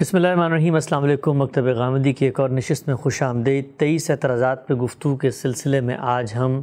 [0.00, 3.64] بسم اللہ الرحمن الرحیم، السلام علیکم۔ مکتب غامدی کی ایک اور نشست میں خوش آمدید۔
[3.76, 6.62] تیئیس اعتراضات پہ گفتگو کے سلسلے میں آج ہم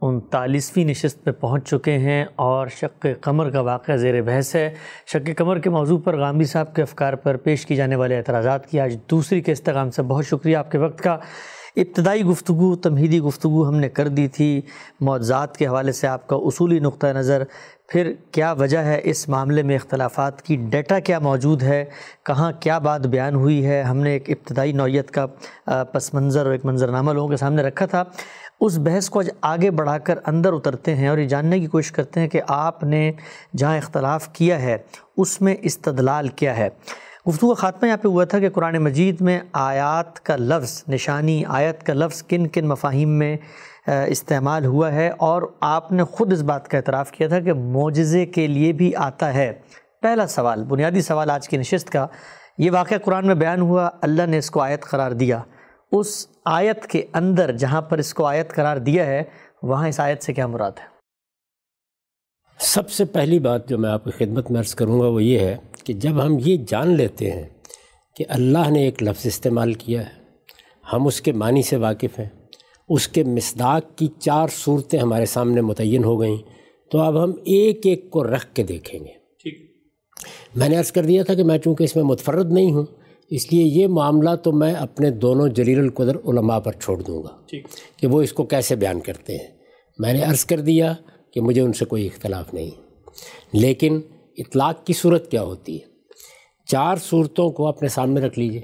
[0.00, 4.74] انتالیسویں نشست پہ پہنچ چکے ہیں اور شق قمر کا واقعہ زیر بحث ہے۔
[5.06, 8.66] شق قمر کے موضوع پر غامدی صاحب کے افکار پر پیش کی جانے والے اعتراضات
[8.66, 11.16] کی آج دوسری کے استغام سے بہت شکریہ آپ کے وقت کا۔
[11.76, 14.60] ابتدائی گفتگو، تمہیدی گفتگو ہم نے کر دی تھی۔
[15.00, 17.42] معجزات کے حوالے سے آپ کا اصولی نقطہ نظر۔
[17.88, 21.84] پھر کیا وجہ ہے اس معاملے میں اختلافات کی؟ ڈیٹا کیا موجود ہے؟
[22.26, 25.26] کہاں کیا بات بیان ہوئی ہے؟ ہم نے ایک ابتدائی نوعیت کا
[25.92, 28.04] پس منظر اور ایک منظرنامہ لوگوں کے سامنے رکھا تھا۔
[28.60, 31.92] اس بحث کو آج آگے بڑھا کر اندر اترتے ہیں اور یہ جاننے کی کوشش
[31.92, 33.12] کرتے ہیں کہ آپ نے
[33.56, 34.76] جہاں اختلاف کیا ہے،
[35.16, 36.68] اس میں استدلال کیا ہے۔
[37.26, 41.82] گفتگو خاتمہ یہاں پہ ہوا تھا کہ قرآن مجید میں آیات کا لفظ، نشانی آیت
[41.82, 43.36] کا لفظ کن کن مفاہیم میں
[43.86, 48.24] استعمال ہوا ہے اور آپ نے خود اس بات کا اعتراف کیا تھا کہ معجزے
[48.26, 49.52] کے لیے بھی آتا ہے۔
[50.02, 52.06] پہلا سوال، بنیادی سوال آج کی نشست کا،
[52.58, 55.40] یہ واقعہ قرآن میں بیان ہوا، اللہ نے اس کو آیت قرار دیا۔
[55.92, 59.22] اس آیت کے اندر جہاں پر اس کو آیت قرار دیا ہے،
[59.62, 60.86] وہاں اس آیت سے کیا مراد ہے؟
[62.58, 65.38] سب سے پہلی بات جو میں آپ کی خدمت میں عرض کروں گا وہ یہ
[65.38, 65.56] ہے
[65.88, 67.46] کہ جب ہم یہ جان لیتے ہیں
[68.16, 70.12] کہ اللہ نے ایک لفظ استعمال کیا ہے
[70.92, 72.28] ہم اس کے معنی سے واقف ہیں
[72.88, 76.36] اس کے مصداق کی چار صورتیں ہمارے سامنے متعین ہو گئیں
[76.90, 79.70] تو اب ہم ایک ایک کو رکھ کے دیکھیں گے۔ ٹھیک۔
[80.56, 82.86] میں نے عرض کر دیا تھا کہ میں چونکہ اس میں متفرد نہیں ہوں
[83.30, 87.38] اس لیے یہ معاملہ تو میں اپنے دونوں جلیل القدر علماء پر چھوڑ دوں گا۔
[87.96, 89.48] کہ وہ اس کو کیسے بیان کرتے ہیں۔
[89.98, 90.94] میں نے عرض کر دیا
[91.30, 92.70] کہ مجھے ان سے کوئی اختلاف نہیں۔
[93.52, 94.00] لیکن
[94.38, 95.86] اطلاق کی صورت کیا ہوتی ہے؟
[96.66, 98.60] چار صورتوں کو اپنے سامنے رکھ لیجیے۔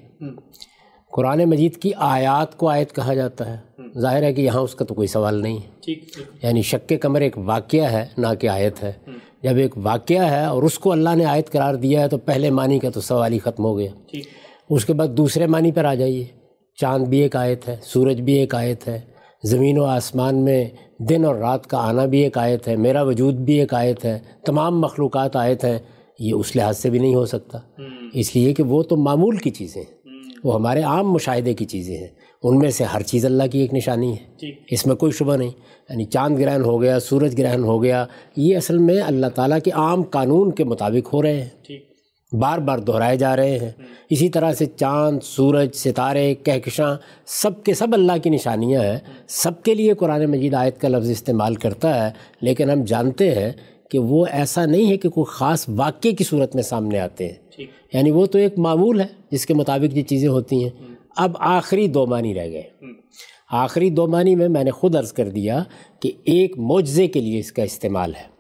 [1.12, 4.84] قرآن مجید کی آیات کو آیت کہا جاتا ہے۔ ظاہر ہے کہ یہاں اس کا
[4.84, 5.90] تو کوئی سوال نہیں ہے۔
[6.42, 8.92] یعنی شک کمر ایک واقعہ ہے نہ کہ آیت ہے۔
[9.42, 12.50] جب ایک واقعہ ہے اور اس کو اللہ نے آیت قرار دیا ہے تو پہلے
[12.50, 13.90] معنی کا تو سوال ہی ختم ہو گیا۔
[14.70, 16.24] اس کے بعد دوسرے معنی پر آ جائیے۔
[16.80, 19.00] چاند بھی ایک آیت ہے سورج بھی ایک آیت ہے۔
[19.42, 20.64] زمین و آسمان میں
[21.08, 24.18] دن اور رات کا آنا بھی ایک آیت ہے میرا وجود بھی ایک آیت ہے
[24.46, 25.78] تمام مخلوقات آیت ہیں
[26.18, 27.58] یہ اس لحاظ سے بھی نہیں ہو سکتا۔
[28.12, 29.94] اس لیے کہ وہ تو معمول کی چیزیں ہیں۔
[30.44, 32.08] وہ ہمارے عام مشاہدے کی چیزیں ہیں۔
[32.42, 35.50] ان میں سے ہر چیز اللہ کی ایک نشانی ہے۔ اس میں کوئی شبہ نہیں۔
[35.90, 39.70] یعنی چاند گرہن ہو گیا سورج گرہن ہو گیا یہ اصل میں اللہ تعالیٰ کے
[39.70, 41.48] عام قانون کے مطابق ہو رہے ہیں۔
[42.40, 43.70] بار بار دہرائے جا رہے ہیں۔
[44.10, 46.94] اسی طرح سے چاند سورج ستارے کہکشاں
[47.26, 51.10] سب کے سب اللہ کی نشانیاں ہیں۔ سب کے لیے قرآن مجید آیت کا لفظ
[51.10, 53.52] استعمال کرتا ہے لیکن ہم جانتے ہیں
[53.90, 57.34] کہ وہ ایسا نہیں ہے کہ کوئی خاص واقعے کی صورت میں سامنے آتے ہیں۔
[57.92, 60.70] یعنی وہ تو ایک معمول ہے جس کے مطابق یہ چیزیں ہوتی ہیں۔
[61.16, 62.62] اب آخری دو معنی رہ گئے۔
[63.52, 65.62] آخری دو معنی میں میں نے خود عرض کر دیا
[66.00, 68.33] کہ ایک معجزے کے لیے اس کا استعمال ہے۔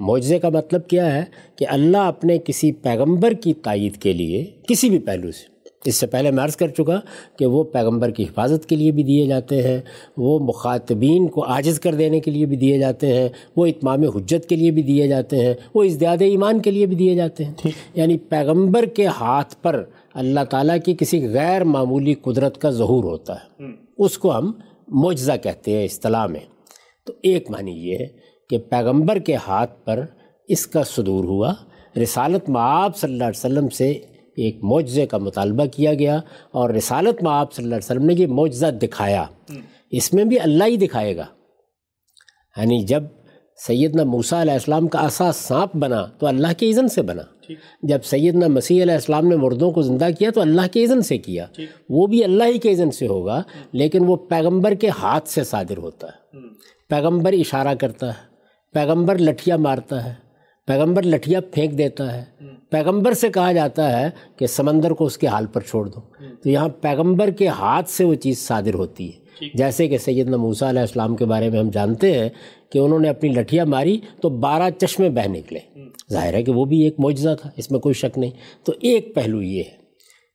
[0.00, 1.24] معجزے کا مطلب کیا ہے
[1.56, 6.06] کہ اللہ اپنے کسی پیغمبر کی تائید کے لیے کسی بھی پہلو سے اس سے
[6.06, 7.00] پہلے میں عرض کر چکا
[7.38, 9.78] کہ وہ پیغمبر کی حفاظت کے لیے بھی دیے جاتے ہیں
[10.16, 14.48] وہ مخاطبین کو عاجز کر دینے کے لیے بھی دیے جاتے ہیں وہ اتمام حجت
[14.48, 17.52] کے لیے بھی دیے جاتے ہیں وہ ازدیاد ایمان کے لیے بھی دیے جاتے ہیں۔
[17.94, 23.34] یعنی پیغمبر کے ہاتھ پر اللہ تعالیٰ کی کسی غیر معمولی قدرت کا ظہور ہوتا
[23.34, 23.64] ہے۔
[23.98, 24.52] اس کو ہم
[24.88, 26.40] معجزہ کہتے ہیں اصطلاح میں۔
[27.06, 30.00] تو ایک معنی یہ ہے کہ پیغمبر کے ہاتھ پر
[30.48, 31.54] اس کا صدور ہوا۔
[32.02, 33.90] رسالت معاب صلی اللہ علیہ وسلم سے
[34.36, 36.20] ایک معجزے کا مطالبہ کیا گیا
[36.50, 39.24] اور رسالت معاب صلی اللہ علیہ وسلم نے یہ معجزہ دکھایا۔
[39.90, 41.24] اس میں بھی اللہ ہی دکھائے گا۔
[42.56, 43.02] یعنی جب
[43.66, 47.22] سیدنا موسیٰ علیہ السلام کا اساس سانپ بنا تو اللہ کے اذن سے بنا۔
[47.82, 51.18] جب سیدنا مسیح علیہ السلام نے مردوں کو زندہ کیا تو اللہ کے اذن سے
[51.18, 51.46] کیا۔
[51.88, 53.42] وہ بھی اللہ ہی کے اذن سے ہوگا
[53.72, 56.38] لیکن وہ پیغمبر کے ہاتھ سے صادر ہوتا ہے۔
[56.88, 58.27] پیغمبر اشارہ کرتا ہے۔
[58.72, 60.14] پیغمبر لٹھیا مارتا ہے
[60.66, 62.24] پیغمبر لٹھیا پھینک دیتا ہے۔
[62.70, 66.00] پیغمبر سے کہا جاتا ہے کہ سمندر کو اس کے حال پر چھوڑ دو۔
[66.42, 69.18] تو یہاں پیغمبر کے ہاتھ سے وہ چیز صادر ہوتی ہے۔
[69.54, 72.28] جیسے کہ سیدنا موسیٰ علیہ السلام کے بارے میں ہم جانتے ہیں
[72.72, 75.58] کہ انہوں نے اپنی لٹھیا ماری تو بارہ چشمے بہ نکلے۔
[76.12, 78.30] ظاہر ہے کہ وہ بھی ایک معجزہ تھا اس میں کوئی شک نہیں۔
[78.64, 79.76] تو ایک پہلو یہ ہے۔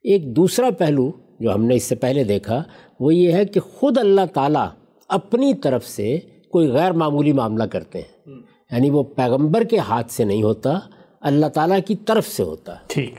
[0.04, 2.64] ایک دوسرا پہلو جو ہم نے اس سے پہلے دیکھا
[3.00, 4.68] وہ یہ ہے کہ خود اللہ تعالیٰ
[5.08, 6.20] اپنی طرف سے
[6.54, 8.34] کوئی غیر معمولی معاملہ کرتے ہیں۔
[8.72, 10.80] یعنی وہ پیغمبر کے ہاتھ سے نہیں ہوتا
[11.22, 13.14] اللہ تعالیٰ کی طرف سے ہوتا۔ ٹھیک۔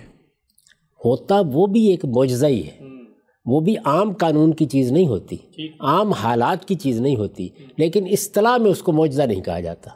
[1.04, 2.78] ہوتا وہ بھی ایک معجزہ ہی ہے۔
[3.46, 5.36] وہ بھی عام قانون کی چیز نہیں ہوتی
[5.81, 9.90] عام حالات کی چیز نہیں ہوتی لیکن اصطلاح میں اس کو معجزہ نہیں کہا جاتا۔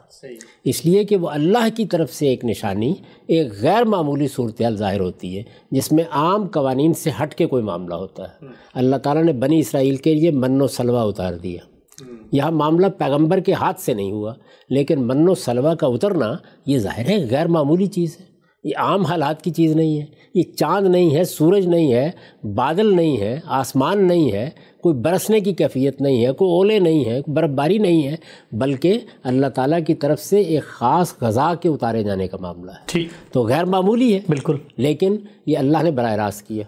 [0.63, 2.93] اس لیے کہ وہ اللہ کی طرف سے ایک نشانی
[3.27, 7.63] ایک غیر معمولی صورتحال ظاہر ہوتی ہے جس میں عام قوانین سے ہٹ کے کوئی
[7.63, 11.78] معاملہ ہوتا ہے۔ اللہ تعالیٰ نے بنی اسرائیل کے لیے من و سلوہ اتار دیا۔
[12.31, 14.33] یہاں معاملہ پیغمبر کے ہاتھ سے نہیں ہوا
[14.69, 16.33] لیکن من و سلوہ کا اترنا
[16.65, 18.29] یہ ظاہر ہے غیر معمولی چیز ہے۔
[18.63, 20.05] یہ عام حالات کی چیز نہیں ہے
[20.35, 22.11] یہ چاند نہیں ہے سورج نہیں ہے
[22.43, 24.49] بادل نہیں ہے آسمان نہیں ہے
[24.81, 28.15] کوئی برسنے کی کیفیت نہیں ہے کوئی اولے نہیں ہے کوئی برف باری نہیں ہے
[28.51, 32.77] بلکہ اللہ تعالیٰ کی طرف سے ایک خاص غذا کے اتارے جانے کا معاملہ ہے۔
[32.85, 36.63] ٹھیک۔ تو غیر معمولی ہے۔ بالکل۔ لیکن یہ اللہ نے براہ راست کیا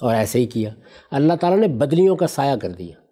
[0.00, 0.70] اور ایسے ہی کیا۔
[1.10, 3.07] اللہ تعالیٰ نے بدلیوں کا سایہ کر دیا۔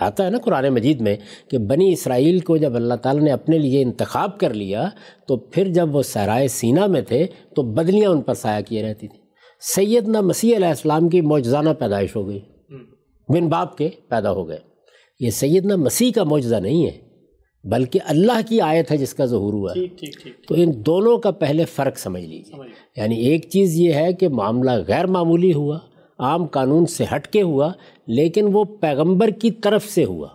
[0.00, 1.16] آتا ہے نا قرآن مجید میں
[1.50, 4.88] کہ بنی اسرائیل کو جب اللہ تعالیٰ نے اپنے لیے انتخاب کر لیا
[5.28, 7.26] تو پھر جب وہ سرائے سینہ میں تھے
[7.56, 9.20] تو بدلیاں ان پر سایہ کیے رہتی تھیں۔
[9.60, 12.40] سیدنا مسیح علیہ السلام کی معجزانہ پیدائش ہو گئی۔
[13.28, 14.58] بن باپ کے پیدا ہو گئے۔
[15.20, 16.98] یہ سیدنا مسیح کا معجزہ نہیں ہے
[17.64, 19.80] بلکہ اللہ کی آیت ہے جس کا ظہور ہوا ہے۔
[20.48, 22.56] تو ان دونوں کا پہلے فرق سمجھ لیجیے
[22.96, 25.78] یعنی ایک چیز یہ ہے کہ معاملہ غیر معمولی ہوا
[26.20, 27.72] عام قانون سے ہٹ کے ہوا
[28.06, 30.28] لیکن وہ پیغمبر کی طرف سے ہوا۔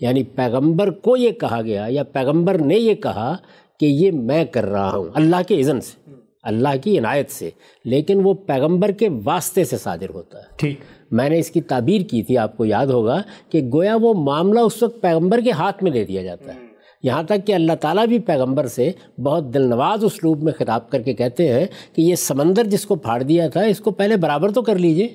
[0.00, 3.36] یعنی پیغمبر کو یہ کہا گیا یا پیغمبر نے یہ کہا
[3.80, 6.10] کہ یہ میں کر رہا ہوں اللہ کے اذن سے
[6.42, 7.50] اللہ کی عنایت سے۔
[7.84, 10.78] لیکن وہ پیغمبر کے واسطے سے صادر ہوتا ہے۔ ٹھیک۔
[11.10, 14.60] میں نے اس کی تعبیر کی تھی آپ کو یاد ہوگا کہ گویا وہ معاملہ
[14.60, 16.67] اس وقت پیغمبر کے ہاتھ میں دے دیا جاتا ہے۔
[17.02, 21.02] یہاں تک کہ اللہ تعالیٰ بھی پیغمبر سے بہت دل نواز اسلوب میں خطاب کر
[21.02, 21.66] کے کہتے ہیں
[21.96, 25.08] کہ یہ سمندر جس کو پھاڑ دیا تھا، اس کو پہلے برابر تو کر لیجیے۔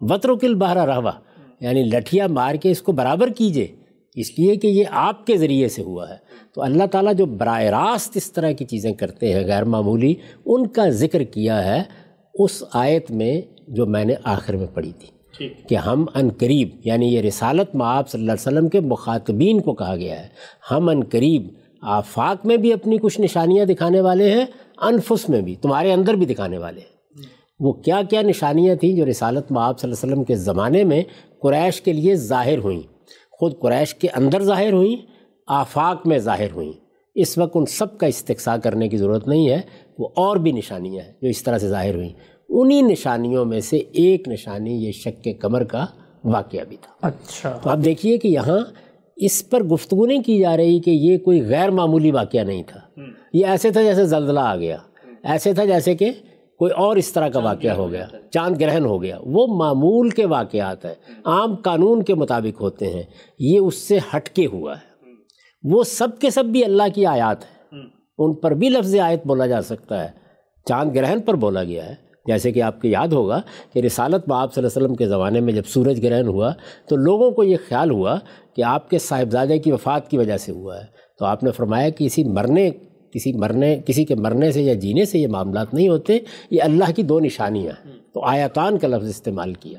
[0.00, 1.10] وطر و کل بہرا رہوا
[1.60, 3.66] یعنی لٹھیا مار کے اس کو برابر کیجیے۔
[4.14, 6.16] اس لیے کہ یہ آپ کے ذریعے سے ہوا ہے۔
[6.54, 10.14] تو اللہ تعالیٰ جو براہ راست اس طرح کی چیزیں کرتے ہیں غیر معمولی،
[10.46, 11.82] ان کا ذکر کیا ہے
[12.34, 15.19] اس آیت میں جو میں نے آخر میں پڑھی تھی۔
[15.68, 19.74] کہ ہم ان قریب یعنی یہ رسالت معاب صلی اللہ علیہ وسلم کے مخاطبین کو
[19.74, 20.28] کہا گیا ہے
[20.70, 21.48] ہم ان قریب
[21.82, 24.44] آفاق میں بھی اپنی کچھ نشانیاں دکھانے والے ہیں
[24.76, 27.22] انفس میں بھی تمہارے اندر بھی دکھانے والے ہیں۔
[27.60, 31.02] وہ کیا کیا نشانیاں تھیں جو رسالت معاب صلی اللہ علیہ وسلم کے زمانے میں
[31.42, 32.82] قریش کے لیے ظاہر ہوئیں؟
[33.30, 34.96] خود قریش کے اندر ظاہر ہوئیں
[35.46, 36.72] آفاق میں ظاہر ہوئیں۔
[37.14, 39.60] اس وقت ان سب کا استقصاء کرنے کی ضرورت نہیں ہے
[39.98, 42.10] وہ اور بھی نشانیاں ہیں جو اس طرح سے ظاہر ہوئیں۔
[42.50, 45.86] انہی نشانیوں میں سے ایک نشانی یہ شک کے کمر کا
[46.24, 48.58] واقعہ بھی تھا۔ اچھا۔ تو آپ دیکھیے کہ یہاں
[49.16, 52.80] اس پر گفتگو نہیں کی جا رہی کہ یہ کوئی غیر معمولی واقعہ نہیں تھا۔
[53.32, 54.76] یہ ایسے تھا جیسے زلزلہ آ گیا۔
[55.22, 56.12] ایسے تھا جیسے کہ
[56.58, 60.26] کوئی اور اس طرح کا واقعہ ہو گیا۔ چاند گرہن ہو گیا۔ وہ معمول کے
[60.26, 60.94] واقعات ہیں۔
[61.24, 63.02] عام قانون کے مطابق ہوتے ہیں۔
[63.38, 65.08] یہ اس سے ہٹ کے ہوا ہے۔
[65.62, 67.80] وہ سب کے سب بھی اللہ کی آیات ہیں۔
[68.18, 70.08] ان پر بھی لفظ آیت بولا جا سکتا ہے۔
[70.68, 73.40] چاند گرہن پر بولا گیا ہے۔ جیسے کہ آپ کو یاد ہوگا
[73.74, 76.52] کہ رسالت میں آپ صلی اللہ علیہ وسلم کے زمانے میں جب سورج گرہن ہوا
[76.88, 78.18] تو لوگوں کو یہ خیال ہوا
[78.56, 80.84] کہ آپ کے صاحبزادے کی وفات کی وجہ سے ہوا ہے۔
[81.18, 82.70] تو آپ نے فرمایا کہ اسی مرنے،
[83.12, 86.18] کسی مرنے، کسی کے مرنے سے یا جینے سے یہ معاملات نہیں ہوتے،
[86.50, 89.78] یہ اللہ کی دو نشانیاں۔ ہیں تو آیاتان کا لفظ استعمال کیا۔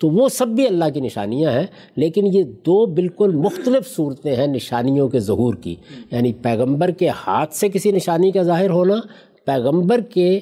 [0.00, 1.66] تو وہ سب بھی اللہ کی نشانیاں ہیں،
[1.96, 5.74] لیکن یہ دو بالکل مختلف صورتیں ہیں نشانیوں کے ظہور کی۔
[6.10, 8.94] یعنی پیغمبر کے ہاتھ سے کسی نشانی کا ظاہر ہونا،
[9.44, 10.40] پیغمبر کے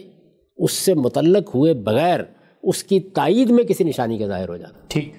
[0.59, 2.21] اس سے متعلق ہوئے بغیر
[2.63, 5.13] اس کی تائید میں کسی نشانی کا ظاہر ہو جانا ٹھیک۔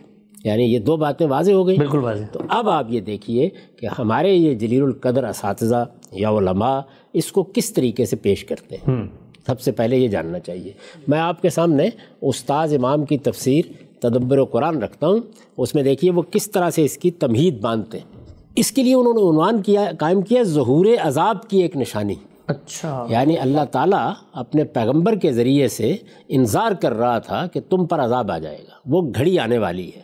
[0.44, 3.88] یعنی یہ دو باتیں واضح ہو گئی بالکل واضح۔ تو اب آپ یہ دیکھیے کہ
[4.00, 6.80] ہمارے یہ جلیل القدر اساتذہ یا علماء
[7.13, 9.07] اس کو کس طریقے سے پیش کرتے ہیں۔
[9.45, 10.71] سب سے پہلے یہ جاننا چاہیے۔
[11.07, 11.89] میں آپ کے سامنے
[12.21, 13.65] استاذ امام کی تفسیر
[14.00, 15.19] تدبر و قرآن رکھتا ہوں۔
[15.57, 18.24] اس میں دیکھیے وہ کس طرح سے اس کی تمہید باندھتے ہیں۔
[18.55, 22.15] اس کے لیے انہوں نے عنوان کیا قائم کیا ظہور عذاب کی ایک نشانی۔
[22.50, 25.96] اچھا۔ یعنی اللہ تعالیٰ اپنے پیغمبر کے ذریعے سے
[26.27, 29.91] انظار کر رہا تھا کہ تم پر عذاب آ جائے گا۔ وہ گھڑی آنے والی
[29.96, 30.01] ہے۔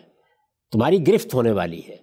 [0.72, 1.96] تمہاری گرفت ہونے والی ہے۔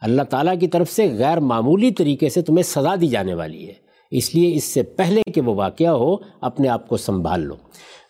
[0.00, 3.72] اللہ تعالیٰ کی طرف سے غیر معمولی طریقے سے تمہیں سزا دی جانے والی ہے۔
[4.10, 7.54] اس لیے اس سے پہلے کہ وہ واقعہ ہو اپنے آپ کو سنبھال لو۔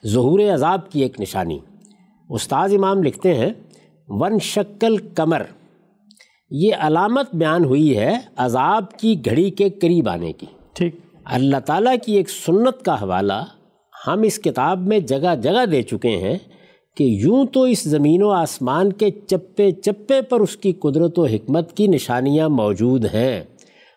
[0.07, 1.59] ظہور عذاب کی ایک نشانی۔
[2.31, 3.51] استاذ امام لکھتے ہیں
[4.09, 5.43] ون شکل کمر
[6.51, 11.95] یہ علامت بیان ہوئی ہے عذاب کی گھڑی کے قریب آنے کی۔ ٹھیک۔ اللہ تعالیٰ
[12.05, 13.45] کی ایک سنت کا حوالہ
[14.07, 16.39] ہم اس کتاب میں جگہ جگہ دے چکے ہیں
[16.97, 21.25] کہ یوں تو اس زمین و آسمان کے چپے چپے پر اس کی قدرت و
[21.25, 23.41] حکمت کی نشانیاں موجود ہیں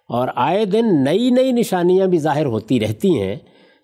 [0.09, 3.35] اور آئے دن نئی نئی نشانیاں بھی ظاہر ہوتی رہتی ہیں،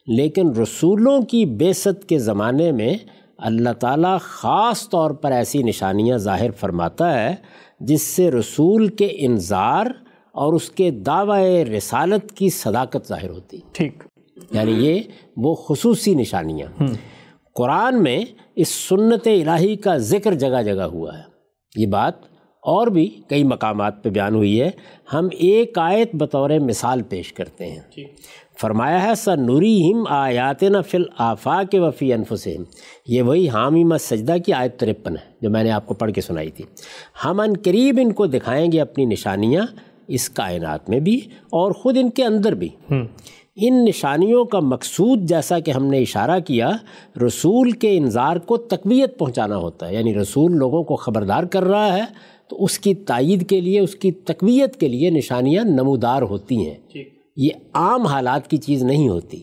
[0.07, 2.93] لیکن رسولوں کی بیست کے زمانے میں
[3.37, 7.35] اللہ تعالیٰ خاص طور پر ایسی نشانیاں ظاہر فرماتا ہے
[7.79, 9.85] جس سے رسول کے انظار
[10.31, 14.03] اور اس کے دعوی رسالت کی صداقت ظاہر ہوتی۔ ٹھیک۔
[14.51, 14.99] یعنی یہ
[15.37, 16.83] وہ خصوصی نشانیاں۔
[17.55, 21.23] قرآن میں اس سنت الہی کا ذکر جگہ جگہ ہوا ہے۔
[21.75, 22.13] یہ بات
[22.63, 24.69] اور بھی کئی مقامات پہ بیان ہوئی ہے۔
[25.13, 27.79] ہم ایک آیت بطور مثال پیش کرتے ہیں۔
[28.61, 32.63] فرمایا ہے سر نوری ہم آیات نہ فل آفاق وفی انفسم
[33.07, 36.21] یہ وہی حامی سجدہ کی آیت ترپن ہے جو میں نے آپ کو پڑھ کے
[36.21, 36.65] سنائی تھی۔
[37.25, 39.63] ہم ان قریب ان کو دکھائیں گے اپنی نشانیاں
[40.07, 42.69] اس کائنات میں بھی اور خود ان کے اندر بھی۔
[43.55, 46.71] ان نشانیوں کا مقصود جیسا کہ ہم نے اشارہ کیا
[47.27, 51.97] رسول کے انظار کو تقویت پہنچانا ہوتا ہے۔ یعنی رسول لوگوں کو خبردار کر رہا
[51.97, 52.03] ہے
[52.49, 56.75] تو اس کی تائید کے لیے اس کی تقویت کے لیے نشانیاں نمودار ہوتی ہیں۔
[57.37, 59.41] یہ عام حالات کی چیز نہیں ہوتی۔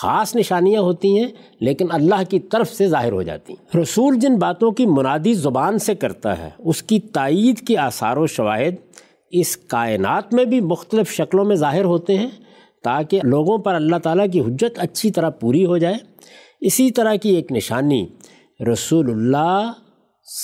[0.00, 1.28] خاص نشانیاں ہوتی ہیں
[1.60, 5.78] لیکن اللہ کی طرف سے ظاہر ہو جاتی۔ ہیں رسول جن باتوں کی منادی زبان
[5.78, 8.72] سے کرتا ہے اس کی تائید کی آثار و شواہد
[9.32, 12.28] اس کائنات میں بھی مختلف شکلوں میں ظاہر ہوتے ہیں
[12.82, 15.94] تاکہ لوگوں پر اللہ تعالیٰ کی حجت اچھی طرح پوری ہو جائے۔
[16.60, 18.06] اسی طرح کی ایک نشانی
[18.72, 19.72] رسول اللہ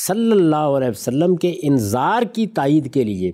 [0.07, 3.31] صلی اللہ علیہ وسلم کے انظار کی تائید کے لیے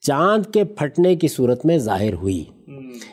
[0.00, 2.44] چاند کے پھٹنے کی صورت میں ظاہر ہوئی۔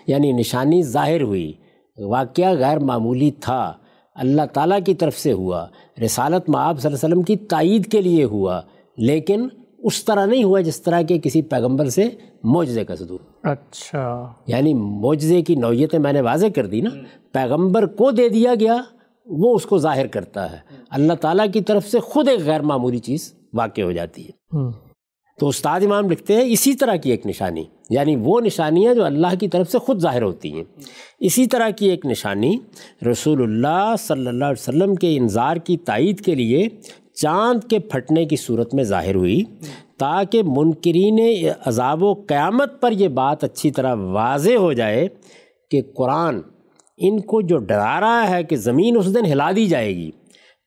[0.08, 1.54] یعنی نشانی ظاہر ہوئی۔
[1.98, 3.74] واقعہ غیر معمولی تھا۔
[4.16, 5.66] اللہ تعالیٰ کی طرف سے ہوا۔
[6.06, 8.62] رسالت معاب صلی اللہ علیہ وسلم کی تائید کے لیے ہوا۔
[8.98, 9.48] لیکن
[9.84, 12.10] اس طرح نہیں ہوا جس طرح کے کسی پیغمبر سے
[12.44, 16.90] معجزے کا صدور۔ اچھا۔ یعنی معجزے کی نوعیتیں میں نے واضح کر دی نا
[17.32, 18.78] پیغمبر کو دے دیا گیا
[19.26, 20.58] وہ اس کو ظاہر کرتا ہے۔
[20.90, 24.32] اللہ تعالیٰ کی طرف سے خود ایک غیر معمولی چیز واقع ہو جاتی ہے۔
[25.40, 29.28] تو استاد امام لکھتے ہیں اسی طرح کی ایک نشانی یعنی وہ نشانیاں جو اللہ
[29.40, 30.64] کی طرف سے خود ظاہر ہوتی ہیں۔
[31.20, 32.58] اسی طرح کی ایک نشانی
[33.12, 36.68] رسول اللہ صلی اللہ علیہ وسلم کے انظار کی تائید کے لیے
[37.22, 39.44] چاند کے پھٹنے کی صورت میں ظاہر ہوئی،
[40.00, 41.20] تاکہ منکرین
[41.66, 45.08] عذاب و قیامت پر یہ بات اچھی طرح واضح ہو جائے
[45.72, 46.42] کہ قرآن
[47.00, 50.10] ان کو جو ڈرا رہا ہے کہ زمین اس دن ہلا دی جائے گی،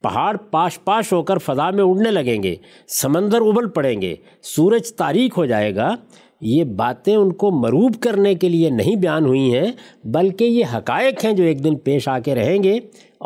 [0.04, 2.54] پہاڑ پاش پاش ہو کر فضا میں اڑنے لگیں گے،
[2.92, 4.14] سمندر ابل پڑیں گے،
[4.46, 5.94] سورج تاریخ ہو جائے گا،
[6.40, 9.70] یہ باتیں ان کو مروب کرنے کے لیے نہیں بیان ہوئی ہیں،
[10.14, 12.78] بلکہ یہ حقائق ہیں جو ایک دن پیش آ کے رہیں گے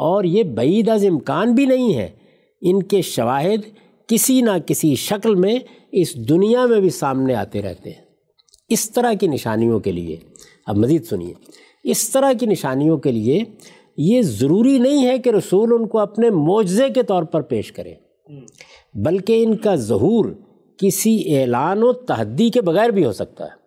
[0.06, 2.08] اور یہ بعید از امکان بھی نہیں ہے۔
[2.60, 3.60] ان کے شواہد
[4.08, 5.58] کسی نہ کسی شکل میں
[5.92, 8.02] اس دنیا میں بھی سامنے آتے رہتے ہیں۔
[8.68, 10.16] اس طرح کی نشانیوں کے لیے
[10.66, 11.34] اب مزید سنیے۔
[11.84, 13.42] اس طرح کی نشانیوں کے لیے
[13.96, 17.94] یہ ضروری نہیں ہے کہ رسول ان کو اپنے معجزے کے طور پر پیش کریں
[18.94, 20.24] بلکہ ان کا ظہور
[20.78, 23.58] کسی اعلان و تحدی کے بغیر بھی ہو سکتا ہے۔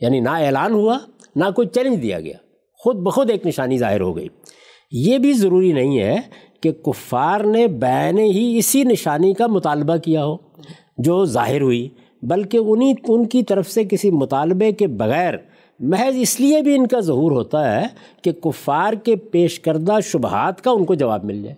[0.00, 0.98] یعنی نہ اعلان ہوا
[1.36, 2.36] نہ کوئی چیلنج دیا گیا۔
[2.72, 4.28] خود بخود ایک نشانی ظاہر ہو گئی۔
[4.92, 6.16] یہ بھی ضروری نہیں ہے
[6.60, 10.36] کہ کفار نے بین ہی اسی نشانی کا مطالبہ کیا ہو،
[10.98, 11.88] جو ظاہر ہوئی،
[12.22, 15.34] بلکہ انہیں ان کی طرف سے کسی مطالبے کے بغیر
[15.80, 17.86] محض اس لیے بھی ان کا ظہور ہوتا ہے
[18.22, 21.54] کہ کفار کے پیش کردہ شبہات کا ان کو جواب مل جائے۔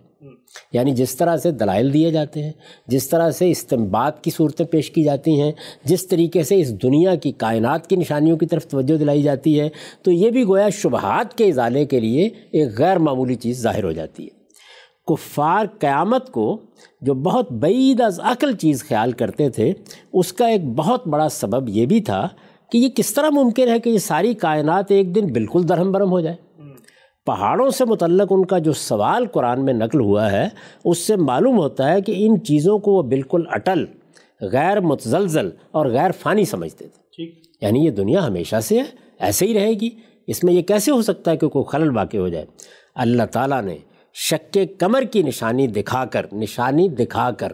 [0.73, 2.53] یعنی جس طرح سے دلائل دیے جاتے ہیں،
[2.87, 5.53] جس طرح سے استمباد کی صورتیں پیش کی جاتی ہیں،
[5.85, 9.69] جس طریقے سے اس دنیا کی کائنات کی نشانیوں کی طرف توجہ دلائی جاتی ہے،
[10.03, 13.93] تو یہ بھی گویا شبہات کے ازالے کے لیے ایک غیر معمولی چیز ظاہر ہو
[13.93, 14.42] جاتی ہے۔
[15.07, 16.61] کفار قیامت کو
[17.01, 19.73] جو بہت بعید از عقل چیز خیال کرتے تھے
[20.13, 22.29] اس کا ایک بہت بڑا سبب یہ بھی تھا
[22.73, 26.11] کہ یہ کس طرح ممکن ہے کہ یہ ساری کائنات ایک دن بالکل درہم برہم
[26.11, 26.37] ہو جائے۔
[27.27, 30.49] پہاڑوں سے متعلق ان کا جو سوال قرآن میں نقل ہوا ہے
[30.85, 33.85] اس سے معلوم ہوتا ہے کہ ان چیزوں کو وہ بالکل اٹل
[34.41, 37.03] غیر متزلزل اور غیر فانی سمجھتے تھے۔
[37.61, 38.85] یعنی یہ دنیا ہمیشہ سے ہے
[39.19, 39.91] ایسے ہی رہے گی۔
[40.27, 42.45] اس میں یہ کیسے ہو سکتا ہے کہ کوئی خلل واقع ہو جائے؟
[42.95, 43.77] اللہ تعالیٰ نے
[44.15, 47.53] شک کمر کی نشانی دکھا کر، نشانی دکھا کر۔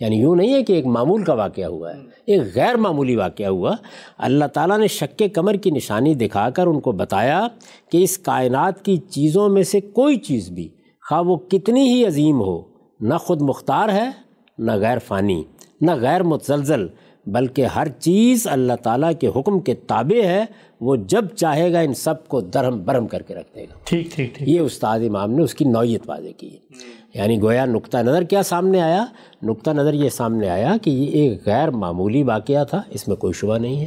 [0.00, 3.46] یعنی یوں نہیں ہے کہ ایک معمول کا واقعہ ہوا ہے، ایک غیر معمولی واقعہ
[3.46, 3.76] ہوا۔
[4.18, 7.46] اللہ تعالیٰ نے شک کمر کی نشانی دکھا کر ان کو بتایا
[7.92, 10.68] کہ اس کائنات کی چیزوں میں سے کوئی چیز بھی،
[11.08, 12.62] خواہ وہ کتنی ہی عظیم ہو،
[13.00, 14.10] نہ خود مختار ہے،
[14.58, 15.44] نہ غیر فانی،
[15.80, 16.86] نہ غیر متزلزل۔
[17.32, 20.44] بلکہ ہر چیز اللہ تعالیٰ کے حکم کے تابع ہے
[20.80, 24.10] وہ جب چاہے گا ان سب کو درہم برہم کر کے رکھ دے گا۔ ٹھیک
[24.12, 26.58] ٹھیک ٹھیک۔ یہ استاد امام نے اس کی نوعیت واضح کی ہے۔
[27.14, 29.04] یعنی گویا نقطہ نظر کیا سامنے آیا؟
[29.42, 33.32] نقطہ نظر یہ سامنے آیا کہ یہ ایک غیر معمولی واقعہ تھا اس میں کوئی
[33.32, 33.86] شبہ نہیں ہے۔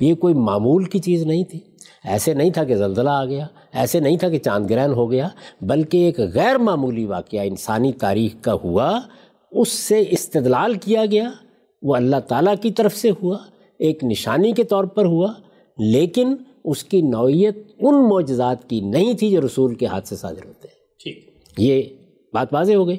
[0.00, 1.60] یہ کوئی معمول کی چیز نہیں تھی۔
[2.04, 5.28] ایسے نہیں تھا کہ زلزلہ آ گیا ایسے نہیں تھا کہ چاند گرہن ہو گیا
[5.60, 9.00] بلکہ ایک غیر معمولی واقعہ انسانی تاریخ کا ہوا
[9.52, 11.30] اس سے استدلال کیا گیا
[11.82, 13.38] وہ اللہ تعالیٰ کی طرف سے ہوا
[13.78, 15.32] ایک نشانی کے طور پر ہوا
[15.78, 16.34] لیکن
[16.64, 20.68] اس کی نوعیت ان معجزات کی نہیں تھی جو رسول کے ہاتھ سے صادر ہوتے
[20.68, 21.82] ہیں۔ ٹھیک۔ یہ
[22.32, 22.96] بات واضح ہو گئی۔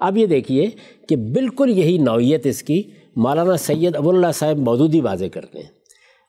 [0.00, 0.66] اب یہ دیکھیے
[1.08, 2.82] کہ بالکل یہی نوعیت اس کی
[3.16, 5.80] مولانا سید ابو اللہ صاحب مودودی واضح کرتے ہیں۔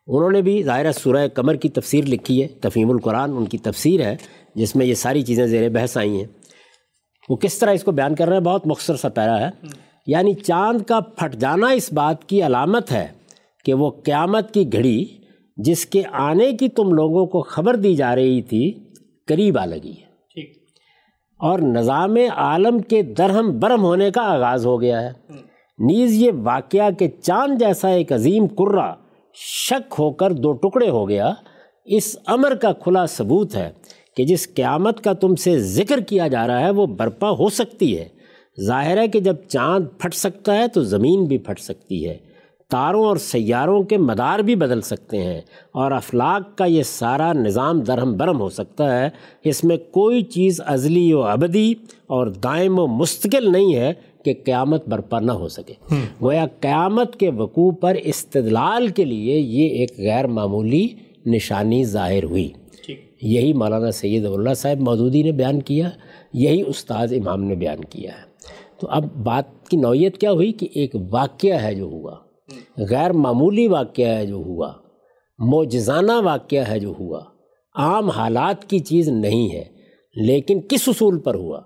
[0.08, 4.02] انہوں نے بھی ظاہرہ سورہ قمر کی تفسیر لکھی ہے تفہیم القرآن ان کی تفسیر
[4.02, 4.16] ہے
[4.56, 6.26] جس میں یہ ساری چیزیں زیر بحث آئی ہیں۔
[7.30, 9.50] وہ کس طرح اس کو بیان کر رہے ہیں؟ بہت مختصر سا پیرا ہے۔
[10.08, 13.08] یعنی چاند کا پھٹ جانا اس بات کی علامت ہے
[13.66, 15.06] کہ وہ قیامت کی گھڑی
[15.58, 18.72] جس کے آنے کی تم لوگوں کو خبر دی جا رہی تھی
[19.28, 20.12] قریب آ لگی ہے۔
[21.40, 25.12] اور نظام عالم کے درہم برہم ہونے کا آغاز ہو گیا ہے۔
[25.80, 28.94] نیز یہ واقعہ کہ چاند جیسا ایک عظیم کرہ
[29.36, 31.34] شک ہو کر دو ٹکڑے ہو گیا
[31.86, 33.70] اس امر کا کھلا ثبوت ہے
[34.18, 38.00] کہ جس قیامت کا تم سے ذکر کیا جا رہا ہے وہ برپا ہو سکتی
[38.00, 38.21] ہے۔
[38.60, 42.18] ظاہر ہے کہ جب چاند پھٹ سکتا ہے تو زمین بھی پھٹ سکتی ہے۔
[42.70, 45.42] تاروں اور سیاروں کے مدار بھی بدل سکتے ہیں
[45.72, 49.10] اور افلاق کا یہ سارا نظام درہم برہم ہو سکتا ہے۔
[49.44, 51.72] اس میں کوئی چیز ازلی و ابدی
[52.08, 53.94] اور دائم و مستقل نہیں ہے
[54.26, 55.74] کہ قیامت برپا نہ ہو سکے۔
[56.22, 60.88] گویا قیامت کے وقوع پر استدلال کے لیے یہ ایک غیر معمولی
[61.26, 62.50] نشانی ظاہر ہوئی۔
[63.22, 65.90] یہی مولانا سید اللہ صاحب مودودی نے بیان کیا
[66.34, 68.31] یہی استاد امام نے بیان کیا ہے۔
[68.82, 72.16] تو اب بات کی نوعیت کیا ہوئی کہ ایک واقعہ ہے جو ہوا۔
[72.78, 74.72] غیر معمولی واقعہ ہے جو ہوا۔
[75.40, 77.22] موجزانہ واقعہ ہے جو ہوا۔
[77.76, 79.64] عام حالات کی چیز نہیں ہے،
[80.16, 81.60] لیکن کس اصول پر ہوا؟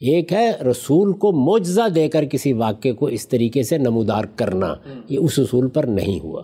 [0.00, 4.74] ایک ہے رسول کو معجزہ دے کر کسی واقعے کو اس طریقے سے نمودار کرنا۔
[5.08, 6.42] یہ اس اصول پر نہیں ہوا۔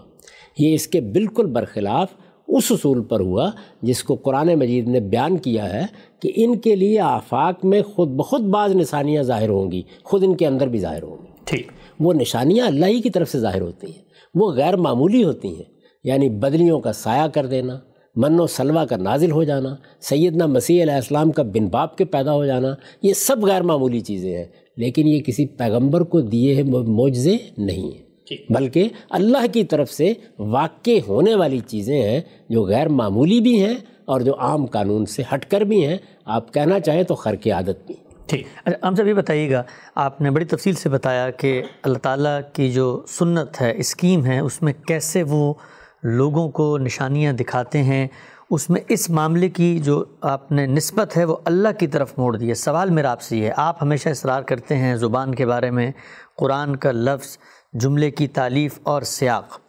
[0.59, 2.09] یہ اس کے بالکل برخلاف
[2.57, 3.51] اس اصول پر ہوا
[3.83, 5.87] جس کو قرآن مجید نے بیان کیا ہے
[6.21, 10.35] کہ ان کے لیے آفاق میں خود بخود بعض نشانیاں ظاہر ہوں گی خود ان
[10.35, 13.61] کے اندر بھی ظاہر ہوں گی۔ ٹھیک۔ وہ نشانیاں اللہ ہی کی طرف سے ظاہر
[13.61, 14.03] ہوتی ہیں
[14.35, 15.71] وہ غیر معمولی ہوتی ہیں
[16.05, 17.79] یعنی بدلیوں کا سایہ کر دینا
[18.17, 22.05] من و سلوہ کا نازل ہو جانا سیدنا مسیح علیہ السلام کا بن باپ کے
[22.05, 24.45] پیدا ہو جانا یہ سب غیر معمولی چیزیں ہیں
[24.77, 28.12] لیکن یہ کسی پیغمبر کو دیے ہیں معجزے نہیں ہیں۔
[28.51, 33.75] بلکہ اللہ کی طرف سے واقع ہونے والی چیزیں ہیں جو غیر معمولی بھی ہیں
[34.05, 37.51] اور جو عام قانون سے ہٹ کر بھی ہیں۔ آپ کہنا چاہیں تو خر کی
[37.51, 37.95] عادت بھی۔
[38.27, 39.63] ٹھیک اچھا ہم سب یہ بتائیے گا
[39.95, 44.39] آپ نے بڑی تفصیل سے بتایا کہ اللہ تعالیٰ کی جو سنت ہے اسکیم ہے
[44.39, 45.55] اس میں کیسے وہ
[46.03, 48.09] لوگوں کو نشانیاں دکھاتے ہیں۔
[48.51, 52.37] اس میں اس معاملے کی جو آپ نے نسبت ہے وہ اللہ کی طرف موڑ
[52.37, 55.47] دی ہے۔ سوال میرا آپ سے یہ ہے آپ ہمیشہ اصرار کرتے ہیں زبان کے
[55.47, 55.91] بارے میں
[56.37, 57.39] قرآن کا لفظ
[57.73, 59.61] جملے کی تعلیف اور سیاق۔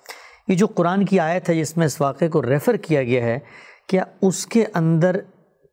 [0.48, 3.40] یہ جو قرآن کی آیت ہے، جس میں اس واقعے کو ریفر کیا گیا ہے،
[3.88, 5.18] کیا اس کے اندر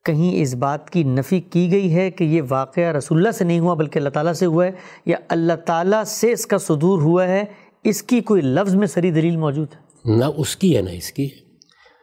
[0.04, 3.60] کہیں اس بات کی نفی کی گئی ہے کہ یہ واقعہ رسول اللہ سے نہیں
[3.60, 4.70] ہوا، بلکہ اللہ تعالیٰ سے ہوا ہے،
[5.06, 7.44] یا اللہ تعالیٰ سے اس کا صدور ہوا ہے؟
[7.84, 11.12] اس کی کوئی لفظ میں سری دلیل موجود ہے؟ نہ اس کی ہے نہ اس
[11.12, 11.28] کی۔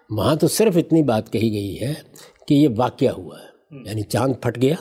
[0.09, 1.93] وہاں تو صرف اتنی بات کہی گئی ہے
[2.47, 3.47] کہ یہ واقعہ ہوا ہے
[3.85, 4.75] یعنی چاند پھٹ گیا۔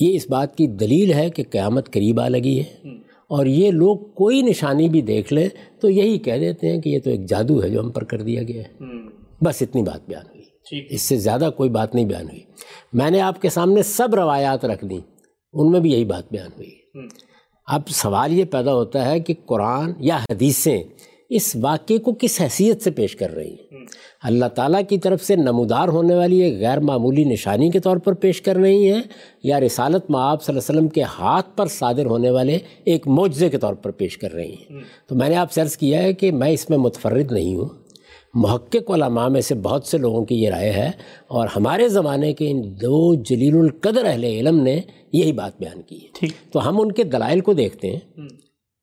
[0.00, 3.98] یہ اس بات کی دلیل ہے کہ قیامت قریب آ لگی ہے۔ اور یہ لوگ
[3.98, 5.48] کوئی نشانی بھی دیکھ لیں
[5.80, 8.22] تو یہی کہہ دیتے ہیں کہ یہ تو ایک جادو ہے جو ہم پر کر
[8.22, 8.84] دیا گیا ہے۔
[9.44, 10.44] بس اتنی بات بیان ہوئی۔
[10.94, 12.40] اس سے زیادہ کوئی بات نہیں بیان ہوئی۔
[12.92, 15.00] میں نے آپ کے سامنے سب روایات رکھ دیں۔
[15.52, 16.70] ان میں بھی یہی بات بیان ہوئی۔
[17.66, 20.82] اب سوال یہ پیدا ہوتا ہے کہ قرآن یا حدیثیں
[21.30, 23.71] اس واقعے کو کس حیثیت سے پیش کر رہی ہیں؟
[24.22, 28.12] اللہ تعالیٰ کی طرف سے نمودار ہونے والی ایک غیر معمولی نشانی کے طور پر
[28.12, 29.02] پیش کر رہی ہیں
[29.42, 33.48] یا رسالت معاب صلی اللہ علیہ وسلم کے ہاتھ پر صادر ہونے والے ایک معجزے
[33.48, 36.12] کے طور پر پیش کر رہی ہیں۔ تو میں نے آپ سے عرض کیا ہے
[36.12, 37.68] کہ میں اس میں متفرد نہیں ہوں۔
[38.34, 40.90] محقق علماء میں سے بہت سے لوگوں کی یہ رائے ہے
[41.28, 44.80] اور ہمارے زمانے کے ان دو جلیل القدر اہل علم نے
[45.12, 47.98] یہی بات بیان کی ہے۔ تو ہم ان کے دلائل کو دیکھتے ہیں۔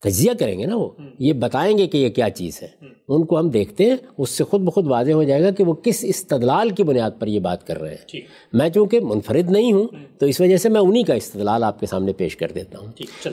[0.01, 2.67] تجزیہ کریں گے نا وہ یہ بتائیں گے کہ یہ کیا چیز ہے۔
[3.07, 5.73] ان کو ہم دیکھتے ہیں اس سے خود بخود واضح ہو جائے گا کہ وہ
[5.73, 8.21] کس استدلال کی بنیاد پر یہ بات کر رہے ہیں۔
[8.53, 9.87] میں چونکہ منفرد نہیں ہوں
[10.19, 12.87] تو اس وجہ سے میں انہی کا استدلال آپ کے سامنے پیش کر دیتا ہوں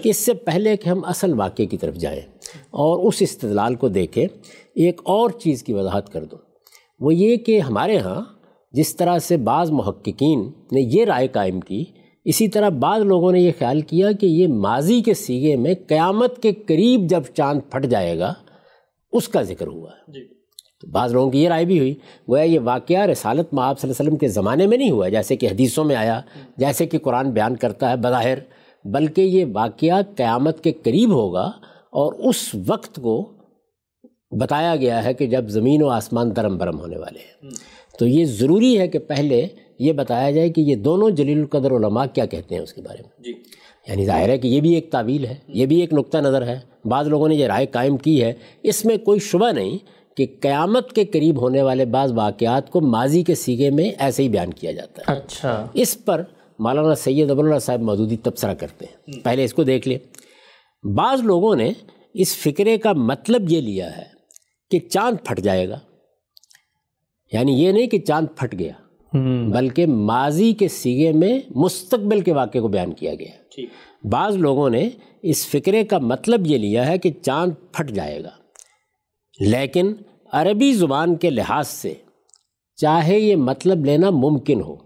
[0.05, 2.21] اس سے پہلے کہ ہم اصل واقعے کی طرف جائیں
[2.71, 4.27] اور اس استدلال کو دیکھیں
[4.75, 6.39] ایک اور چیز کی وضاحت کر دوں۔
[7.01, 8.21] وہ یہ کہ ہمارے ہاں
[8.73, 10.41] جس طرح سے بعض محققین
[10.73, 11.85] نے یہ رائے قائم کی
[12.27, 16.43] اسی طرح بعض لوگوں نے یہ خیال کیا کہ یہ ماضی کے سیگے میں قیامت
[16.43, 18.35] کے قریب جب چاند پھٹ جائے گا
[19.13, 20.25] اس کا ذکر ہوا۔ ہے جی۔
[20.81, 21.95] تو بعض لوگوں کی یہ رائے بھی ہوئی۔
[22.29, 25.37] گویا یہ واقعہ رسالت معاب صلی اللہ علیہ وسلم کے زمانے میں نہیں ہوا جیسے
[25.37, 26.21] کہ حدیثوں میں آیا
[26.57, 28.39] جیسے کہ قرآن بیان کرتا ہے بظاہر
[28.85, 31.51] بلکہ یہ واقعہ قیامت کے قریب ہوگا
[31.91, 33.33] اور اس وقت کو
[34.31, 37.51] بتایا گیا ہے کہ جب زمین و آسمان درم برم ہونے والے ہیں۔
[37.99, 39.47] تو یہ ضروری ہے کہ پہلے
[39.79, 43.03] یہ بتایا جائے کہ یہ دونوں جلیل القدر علماء کیا کہتے ہیں اس کے بارے
[43.03, 43.33] میں؟ جی۔
[43.89, 46.59] یعنی ظاہر ہے کہ یہ بھی ایک تعویل ہے یہ بھی ایک نقطہ نظر ہے۔
[46.85, 49.79] بعض لوگوں نے یہ رائے قائم کی ہے۔ اس میں کوئی شبہ نہیں
[50.17, 54.29] کہ قیامت کے قریب ہونے والے بعض واقعات کو ماضی کے سیگے میں ایسے ہی
[54.29, 56.23] بیان کیا جاتا ہے۔ اچھا۔ اس پر
[56.59, 59.99] مولانا سید ابواللہ صاحب مودودی تبصرہ کرتے ہیں۔ پہلے اس کو دیکھ لیں۔
[60.87, 61.73] بعض لوگوں نے
[62.15, 64.05] اس فکرے کا مطلب یہ لیا ہے
[64.71, 65.79] کہ چاند پھٹ جائے گا۔
[67.33, 68.73] یعنی یہ نہیں کہ چاند پھٹ گیا۔
[69.53, 73.61] بلکہ ماضی کے سیگے میں مستقبل کے واقعے کو بیان کیا گیا۔
[74.05, 74.91] بعض لوگوں نے
[75.23, 78.31] اس فکرے کا مطلب یہ لیا ہے کہ چاند پھٹ جائے گا۔
[79.41, 79.93] لیکن
[80.33, 81.95] عربی زبان کے لحاظ سے
[82.77, 84.77] چاہے یہ مطلب لینا ممکن ہو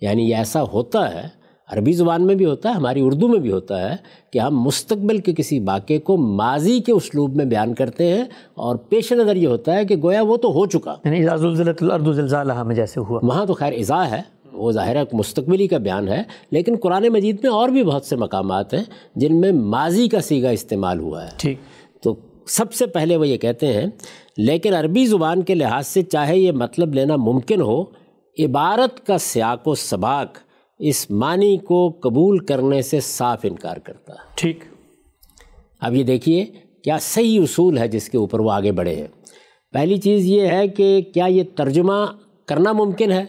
[0.00, 1.39] یعنی یہ ایسا ہوتا ہے
[1.72, 3.96] عربی زبان میں بھی ہوتا ہے ہماری اردو میں بھی ہوتا ہے
[4.30, 8.76] کہ ہم مستقبل کے کسی واقعے کو ماضی کے اسلوب میں بیان کرتے ہیں اور
[8.76, 11.26] پیش نظر یہ ہوتا ہے کہ گویا وہ تو ہو چکا۔ یعنی
[12.12, 16.08] زلزالہ میں جیسے ہوا۔ وہاں تو خیر اضاء ہے وہ ظاہر ہے مستقبلی کا بیان
[16.08, 18.84] ہے لیکن قرآن مجید میں اور بھی بہت سے مقامات ہیں
[19.16, 21.58] جن میں ماضی کا سیگا استعمال ہوا ہے۔ ٹھیک۔
[22.02, 22.14] تو
[22.46, 23.86] سب سے پہلے وہ یہ کہتے ہیں
[24.36, 27.82] لیکن عربی زبان کے لحاظ سے چاہے یہ مطلب لینا ممکن ہو
[28.38, 30.26] عبارت کا سیاق و سباق
[30.80, 34.64] اس معنی کو قبول کرنے سے صاف انکار کرتا ہے۔ ٹھیک۔
[35.80, 36.46] اب یہ دیکھیے
[36.84, 39.06] کیا صحیح اصول ہے جس کے اوپر وہ آگے بڑھے ہیں۔
[39.72, 42.06] پہلی چیز یہ ہے کہ کیا یہ ترجمہ
[42.46, 43.24] کرنا ممکن ہے؟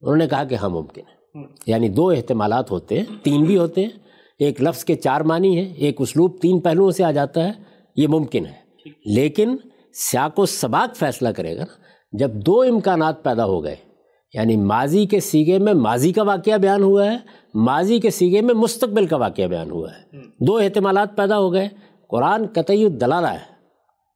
[0.00, 3.82] انہوں نے کہا کہ ہاں ممکن ہے۔ یعنی دو احتمالات ہوتے ہیں تین بھی ہوتے
[3.82, 3.90] ہیں۔
[4.38, 7.52] ایک لفظ کے چار معنی ہیں ایک اسلوب تین پہلوؤں سے آ جاتا ہے
[7.96, 9.56] یہ ممکن ہے۔ لیکن
[9.94, 11.76] سیاق و سباق فیصلہ کرے گا نا
[12.12, 13.76] جب دو امکانات پیدا ہو گئے
[14.34, 17.16] یعنی ماضی کے سیگے میں ماضی کا واقعہ بیان ہوا ہے
[17.54, 21.68] ماضی کے سیگے میں مستقبل کا واقعہ بیان ہوا ہے۔ دو احتمالات پیدا ہو گئے
[22.08, 23.60] قرآن قطعی دلالہ ہے۔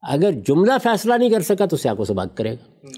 [0.02, 2.88] اگر جملہ فیصلہ نہیں کر سکا تو سیاق و سباق کرے گا۔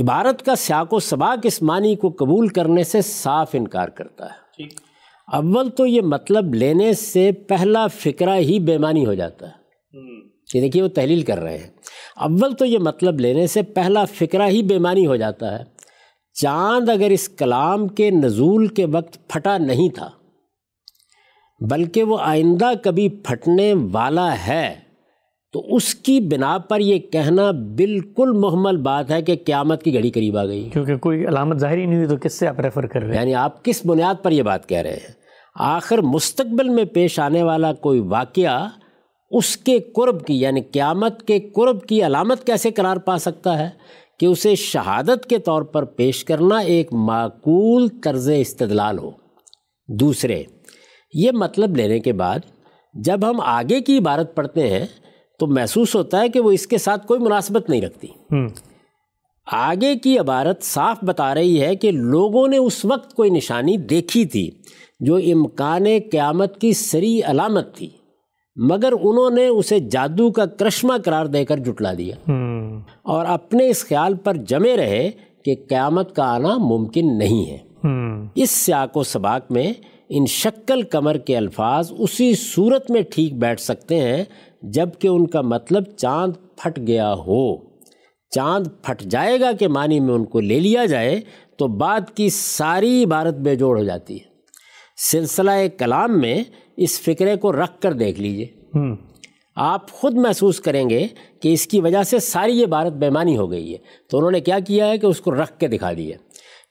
[0.00, 4.62] عبارت کا سیاق و سباق اس معنی کو قبول کرنے سے صاف انکار کرتا ہے۔
[5.32, 9.64] اول تو یہ مطلب لینے سے پہلا فکرہ ہی بے معنی ہو جاتا ہے۔
[10.52, 11.70] کہ دیکھیے وہ تحلیل کر رہے ہیں۔
[12.16, 15.64] اول تو یہ مطلب لینے سے پہلا فکرہ ہی بے معنی ہو جاتا ہے۔
[16.34, 20.10] چاند اگر اس کلام کے نزول کے وقت پھٹا نہیں تھا
[21.70, 24.74] بلکہ وہ آئندہ کبھی پھٹنے والا ہے
[25.52, 30.10] تو اس کی بنا پر یہ کہنا بالکل محمل بات ہے کہ قیامت کی گھڑی
[30.10, 33.02] قریب آ گئی۔ کیونکہ کوئی علامت ظاہری نہیں ہوئی تو کس سے آپ ریفر کر
[33.02, 35.12] رہے ہیں؟ یعنی آپ کس بنیاد پر یہ بات کہہ رہے ہیں؟
[35.54, 38.68] آخر مستقبل میں پیش آنے والا کوئی واقعہ
[39.30, 43.70] اس کے قرب کی یعنی قیامت کے قرب کی علامت کیسے قرار پا سکتا ہے؟
[44.20, 49.10] کہ اسے شہادت کے طور پر پیش کرنا ایک معقول طرز استدلال ہو۔
[49.88, 50.42] دوسرے
[51.14, 52.38] یہ مطلب لینے کے بعد
[52.94, 54.86] جب ہم آگے کی عبارت پڑھتے ہیں
[55.38, 58.08] تو محسوس ہوتا ہے کہ وہ اس کے ساتھ کوئی مناسبت نہیں رکھتی۔
[59.52, 64.24] آگے کی عبارت صاف بتا رہی ہے کہ لوگوں نے اس وقت کوئی نشانی دیکھی
[64.24, 64.50] تھی
[65.00, 67.90] جو امکان قیامت کی سری علامت تھی۔
[68.56, 72.16] مگر انہوں نے اسے جادو کا کرشمہ قرار دے کر جٹلا دیا۔
[73.02, 75.10] اور اپنے اس خیال پر جمے رہے
[75.44, 77.58] کہ قیامت کا آنا ممکن نہیں ہے۔
[78.34, 79.72] اس سیاق و سباق میں
[80.08, 84.24] ان شکل کمر کے الفاظ اسی صورت میں ٹھیک بیٹھ سکتے ہیں
[84.62, 87.56] جبکہ ان کا مطلب چاند پھٹ گیا ہو۔
[88.30, 91.20] چاند پھٹ جائے گا کہ معنی میں ان کو لے لیا جائے
[91.58, 94.34] تو بعد کی ساری عبارت بے جوڑ ہو جاتی ہے۔
[95.10, 96.44] سلسلہ کلام میں
[96.76, 98.46] اس فکرے کو رکھ کر دیکھ لیجیے۔
[99.56, 101.06] آپ خود محسوس کریں گے
[101.40, 103.78] کہ اس کی وجہ سے ساری یہ بھارت بیمانی ہو گئی ہے۔
[104.10, 106.16] تو انہوں نے کیا کیا ہے کہ اس کو رکھ کے دکھا دیا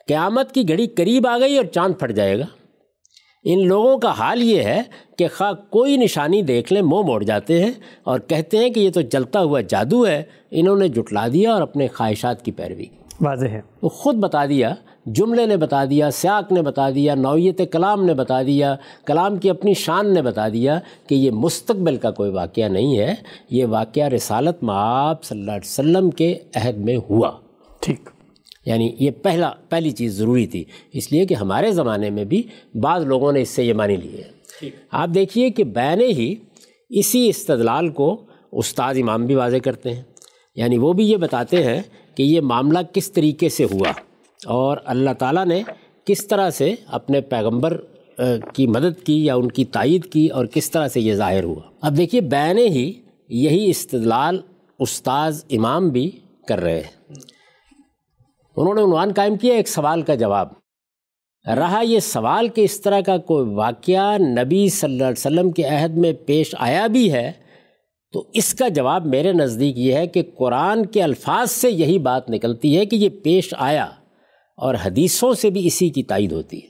[0.08, 2.46] قیامت کی گھڑی قریب آ گئی اور چاند پھٹ جائے گا۔
[3.44, 4.82] ان لوگوں کا حال یہ ہے
[5.18, 7.72] کہ خواہ کوئی نشانی دیکھ لیں منہ موڑ جاتے ہیں
[8.04, 11.62] اور کہتے ہیں کہ یہ تو جلتا ہوا جادو ہے۔ انہوں نے جٹلا دیا اور
[11.62, 12.86] اپنے خواہشات کی پیروی
[13.22, 17.62] واضح ہے۔ وہ خود بتا دیا جملے نے بتا دیا سیاق نے بتا دیا نوعیت
[17.72, 22.12] کلام نے بتا دیا کلام کی اپنی شان نے بتا دیا کہ یہ مستقبل کا
[22.12, 23.16] کوئی واقعہ نہیں ہے
[23.50, 27.32] یہ واقعہ رسالت معاب صلی اللہ علیہ وسلم کے عہد میں ہوا۔
[27.80, 28.10] ٹھیک۔
[28.66, 30.64] یعنی یہ پہلا پہلی چیز ضروری تھی۔
[30.94, 32.44] اس لیے کہ ہمارے زمانے میں بھی
[32.82, 34.44] بعض لوگوں نے اس سے یہ مانی لی ہے
[34.92, 36.36] آپ دیکھیے کہ بینے ہی
[36.90, 40.02] اسی استدلال کو استاد امام بھی واضح کرتے ہیں۔
[40.56, 41.82] یعنی وہ بھی یہ بتاتے ہیں
[42.16, 44.13] کہ یہ معاملہ کس طریقے سے ہوا۔
[44.48, 45.64] اور اللہ تعالیٰ نے
[46.06, 47.78] کس طرح سے اپنے پیغمبر
[48.54, 51.62] کی مدد کی یا ان کی تائید کی اور کس طرح سے یہ ظاہر ہوا۔
[51.82, 52.94] اب دیکھیے، بین ہی
[53.30, 54.40] یہی استدلال
[54.80, 56.12] استاذ امام بھی
[56.48, 57.14] کر رہے ہیں۔
[58.58, 60.48] انہوں نے عنوان قائم کیا، ایک سوال کا جواب۔
[61.48, 65.64] رہا یہ سوال کہ اس طرح کا کوئی واقعہ نبی صلی اللہ علیہ وسلم کے
[65.64, 67.32] عہد میں پیش آیا بھی ہے،
[68.14, 72.30] تو اس کا جواب میرے نزدیک یہ ہے کہ قرآن کے الفاظ سے یہی بات
[72.30, 73.88] نکلتی ہے کہ یہ پیش آیا۔
[74.58, 76.68] اور حدیثوں سے بھی اسی کی تائید ہوتی ہے۔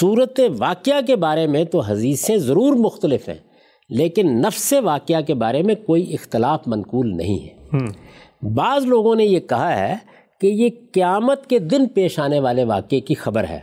[0.00, 3.38] صورت واقعہ کے بارے میں تو حدیثیں ضرور مختلف ہیں
[3.88, 7.76] لیکن نفس واقعہ کے بارے میں کوئی اختلاف منقول نہیں ہے۔
[8.54, 9.96] بعض لوگوں نے یہ کہا ہے
[10.40, 13.60] کہ یہ قیامت کے دن پیش آنے والے واقعے کی خبر ہے۔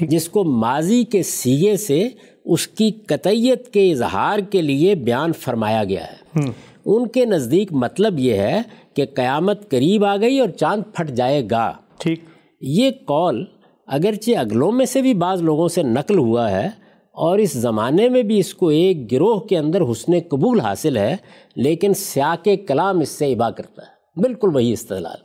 [0.00, 2.08] جس کو ماضی کے سیگے سے
[2.44, 6.40] اس کی قطعیت کے اظہار کے لیے بیان فرمایا گیا ہے۔
[6.84, 8.62] ان کے نزدیک مطلب یہ ہے
[8.94, 12.20] کہ قیامت قریب آ گئی اور چاند پھٹ جائے گا۔ ٹھیک۔
[12.60, 13.44] یہ قول
[13.86, 16.66] اگرچہ اگلوں میں سے بھی بعض لوگوں سے نقل ہوا ہے
[17.12, 21.16] اور اس زمانے میں بھی اس کو ایک گروہ کے اندر حسن قبول حاصل ہے،
[21.56, 25.18] لیکن سیاق کلام اس سے ابا کرتا ہے۔ بالکل وہی استدلال۔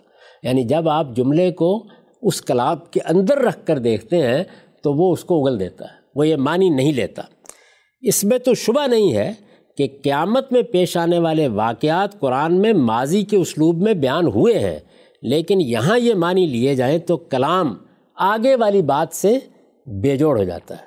[0.44, 1.88] یعنی جب آپ جملے کو
[2.22, 4.44] اس کلام کے اندر رکھ کر دیکھتے ہیں
[4.84, 7.22] تو وہ اس کو اگل دیتا ہے، وہ یہ معنی نہیں لیتا۔
[8.02, 9.34] اس میں تو شبہ نہیں ہے
[9.78, 14.60] کہ قیامت میں پیش آنے والے واقعات قرآن میں ماضی کے اسلوب میں بیان ہوئے
[14.60, 14.80] ہیں۔
[15.24, 17.74] لیکن یہاں یہ معنی لیے جائیں تو کلام
[18.16, 19.40] آگے والی بات سے
[19.86, 20.86] بے جوڑ ہو جاتا ہے۔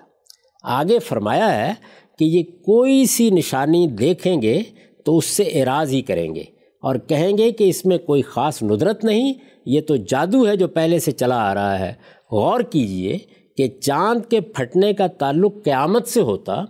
[0.62, 1.74] آگے فرمایا ہے
[2.18, 4.62] کہ یہ کوئی سی نشانی دیکھیں گے
[5.04, 6.44] تو اس سے اعراض ہی کریں گے
[6.82, 9.32] اور کہیں گے کہ اس میں کوئی خاص ندرت نہیں،
[9.66, 11.92] یہ تو جادو ہے جو پہلے سے چلا آ رہا ہے۔
[12.32, 13.18] غور کیجیے
[13.56, 16.64] کہ چاند کے پھٹنے کا تعلق قیامت سے ہوتا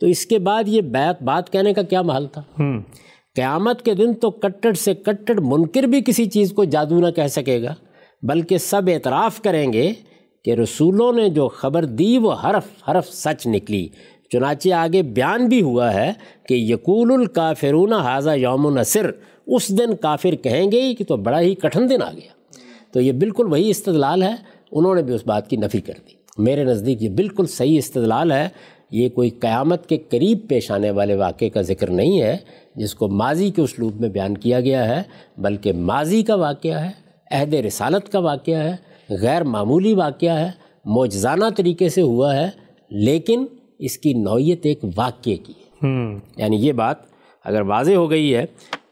[0.00, 2.42] تو اس کے بعد یہ بات بات کہنے کا کیا محل تھا؟
[3.38, 7.26] قیامت کے دن تو کٹڑ سے کٹڑ منکر بھی کسی چیز کو جادو نہ کہہ
[7.26, 7.74] سکے گا،
[8.22, 9.92] بلکہ سب اعتراف کریں گے
[10.44, 13.88] کہ رسولوں نے جو خبر دی وہ حرف حرف سچ نکلی۔
[14.32, 16.12] چنانچہ آگے بیان بھی ہوا ہے
[16.48, 19.10] کہ یقول الکافرون حاضہ یوم نصر،
[19.46, 22.32] اس دن کافر کہیں گے ہی کہ تو بڑا ہی کٹھن دن آ گیا۔
[22.92, 24.34] تو یہ بالکل وہی استدلال ہے،
[24.72, 28.32] انہوں نے بھی اس بات کی نفی کر دی۔ میرے نزدیک یہ بالکل صحیح استدلال
[28.32, 28.48] ہے،
[28.90, 32.36] یہ کوئی قیامت کے قریب پیش آنے والے واقعے کا ذکر نہیں ہے۔
[32.78, 35.02] جس کو ماضی کے اسلوب میں بیان کیا گیا ہے
[35.36, 36.90] بلکہ ماضی کا واقعہ ہے
[37.30, 38.76] عہد رسالت کا واقعہ ہے
[39.20, 40.50] غیر معمولی واقعہ ہے
[40.84, 42.50] موجزانہ طریقے سے ہوا ہے
[42.90, 43.46] لیکن
[43.78, 45.86] اس کی نوعیت ایک واقعے کی ہے۔
[46.36, 46.96] یعنی یہ بات
[47.44, 48.44] اگر واضح ہو گئی ہے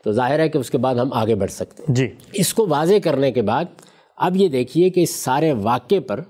[0.04, 2.66] تو ظاہر ہے کہ اس کے بعد ہم آگے بڑھ سکتے ہیں۔ جی۔ اس کو
[2.68, 3.64] واضح کرنے کے بعد
[4.16, 6.20] اب یہ دیکھیے کہ اس سارے واقعے پر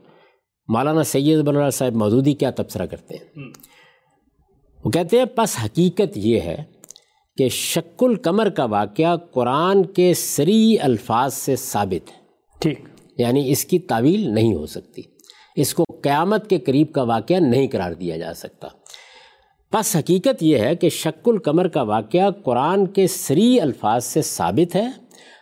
[0.69, 3.45] مولانا سید بن اللہ صاحب مودودی کیا تبصرہ کرتے ہیں۔
[4.85, 6.57] وہ کہتے ہیں پس حقیقت یہ ہے
[7.39, 12.17] کہ شک القمر کا واقعہ قرآن کے سری الفاظ سے ثابت ہے۔
[12.59, 12.79] ٹھیک۔
[13.19, 15.03] یعنی اس کی تعویل نہیں ہو سکتی۔
[15.57, 18.69] اس کو قیامت کے قریب کا واقعہ نہیں قرار دیا جا سکتا۔
[19.73, 24.77] پس حقیقت یہ ہے کہ شک القمر کا واقعہ قرآن کے سری الفاظ سے ثابت
[24.77, 24.87] ہے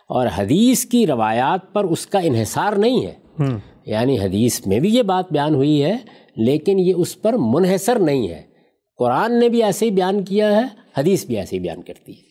[0.08, 3.14] اور حدیث کی روایات پر اس کا انحصار نہیں ہے۔
[3.86, 5.96] یعنی حدیث میں بھی یہ بات بیان ہوئی ہے
[6.36, 8.53] لیکن یہ اس پر منحصر نہیں ہے۔
[8.96, 10.62] قرآن نے بھی ایسے ہی بیان کیا ہے
[10.98, 12.22] حدیث بھی ایسے ہی بیان کرتی ہے۔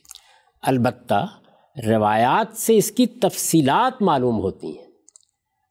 [0.61, 1.27] البتہ
[1.87, 4.85] روایات سے اس کی تفصیلات معلوم ہوتی ہیں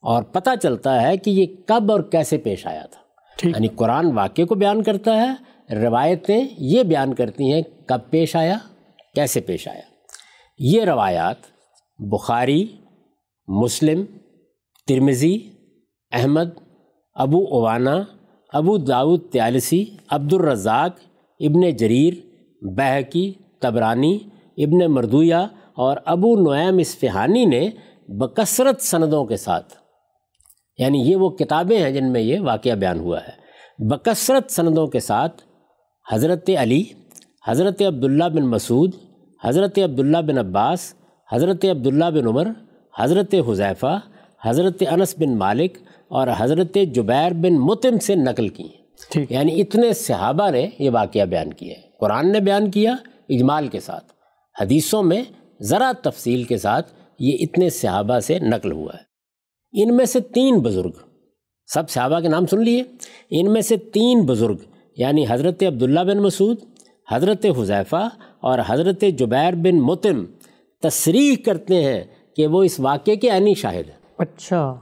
[0.01, 2.99] اور پتہ چلتا ہے کہ یہ کب اور کیسے پیش آیا تھا۔
[3.49, 8.57] یعنی قرآن واقعے کو بیان کرتا ہے روایتیں یہ بیان کرتی ہیں کب پیش آیا
[9.15, 9.81] کیسے پیش آیا۔
[10.59, 11.37] یہ روایات
[11.99, 12.67] بخاری
[13.47, 14.05] مسلم
[14.87, 15.39] ترمزی
[16.11, 16.49] احمد
[17.13, 18.03] ابو اوانا
[18.53, 20.99] ابو داود تیالسی عبد الرزاق
[21.39, 22.13] ابن جریر،
[22.61, 24.17] بہکی، تبرانی،
[24.57, 25.35] ابن مردویہ
[25.75, 27.69] اور ابو نعیم اسفہانی نے
[28.19, 29.73] بکثرت سندوں کے ساتھ
[30.79, 33.31] یعنی یہ وہ کتابیں ہیں جن میں یہ واقعہ بیان ہوا ہے،
[33.89, 35.41] بکثرت سندوں کے ساتھ
[36.11, 36.83] حضرت علی،
[37.47, 38.95] حضرت عبداللہ بن مسعود،
[39.43, 40.93] حضرت عبداللہ بن عباس،
[41.31, 42.47] حضرت عبداللہ بن عمر،
[42.99, 43.99] حضرت حذیفہ،
[44.45, 45.77] حضرت انس بن مالک
[46.13, 48.67] اور حضرت جبیر بن متم سے نقل کی
[49.09, 52.95] ٹھیک۔ یعنی اتنے صحابہ نے یہ واقعہ بیان کیا ہے۔ قرآن نے بیان کیا
[53.29, 54.13] اجمال کے ساتھ۔
[54.61, 55.23] حدیثوں میں
[55.61, 59.03] ذرا تفصیل کے ساتھ یہ اتنے صحابہ سے نقل ہوا ہے۔
[59.83, 60.91] ان میں سے تین بزرگ۔
[61.73, 62.83] سب صحابہ کے نام سن لیے۔
[63.29, 64.55] ان میں سے تین بزرگ
[64.97, 66.57] یعنی حضرت عبداللہ بن مسعود
[67.11, 70.25] حضرت حذیفہ اور حضرت جبیر بن متم
[70.81, 72.03] تصریح کرتے ہیں
[72.35, 74.79] کہ وہ اس واقعے کے عینی شاہد ہیں۔ اچھا۔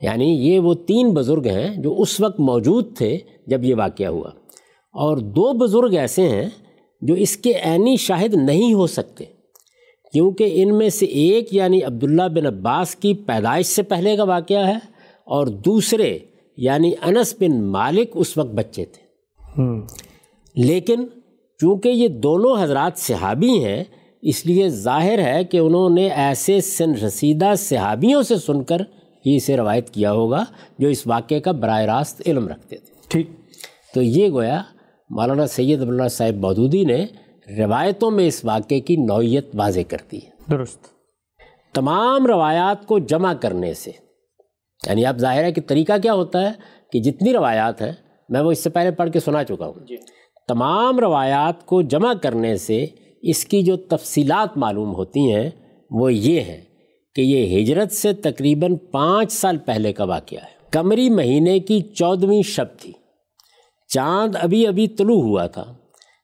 [0.00, 4.30] یعنی یہ وہ تین بزرگ ہیں جو اس وقت موجود تھے جب یہ واقعہ ہوا۔
[4.92, 6.48] اور دو بزرگ ایسے ہیں
[7.00, 9.24] جو اس کے عینی شاہد نہیں ہو سکتے
[10.12, 14.66] کیونکہ ان میں سے ایک یعنی عبداللہ بن عباس کی پیدائش سے پہلے کا واقعہ
[14.66, 14.76] ہے
[15.24, 16.18] اور دوسرے
[16.56, 19.10] یعنی انس بن مالک اس وقت بچے تھے۔
[20.54, 21.06] لیکن
[21.58, 23.84] چونکہ یہ دونوں حضرات صحابی ہیں
[24.22, 28.82] اس لیے ظاہر ہے کہ انہوں نے ایسے سن رسیدہ صحابیوں سے سن کر
[29.26, 30.44] ہی اسے روایت کیا ہوگا
[30.78, 33.30] جو اس واقعے کا براہ راست علم رکھتے تھے۔ ٹھیک۔
[33.94, 34.62] تو یہ گویا
[35.10, 37.06] مولانا سید عبداللہ صاحب مودودی نے
[37.58, 40.78] روایتوں میں اس واقعے کی نوعیت واضح کر دی ہے۔ درست۔
[41.74, 43.90] تمام روایات کو جمع کرنے سے
[44.86, 46.52] یعنی اب ظاہر ہے کہ طریقہ کیا ہوتا ہے
[46.92, 47.92] کہ جتنی روایات ہیں
[48.28, 49.74] میں وہ اس سے پہلے پڑھ کے سنا چکا ہوں۔
[50.48, 52.86] تمام روایات کو جمع کرنے سے
[53.22, 55.50] اس کی جو تفصیلات معلوم ہوتی ہیں
[55.90, 56.60] وہ یہ ہیں
[57.20, 62.42] کہ یہ ہجرت سے تقریباً پانچ سال پہلے کا واقعہ ہے۔ کمری مہینے کی چودھویں
[62.42, 62.92] شب تھی۔
[63.88, 65.64] چاند ابھی ابھی طلوع ہوا تھا۔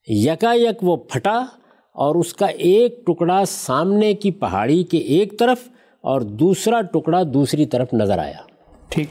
[0.07, 1.45] یکا یک وہ پھٹا
[1.93, 5.69] اور اس کا ایک ٹکڑا سامنے کی پہاڑی کے ایک طرف
[6.01, 8.41] اور دوسرا ٹکڑا دوسری طرف نظر آیا۔
[8.89, 9.07] ٹھیک۔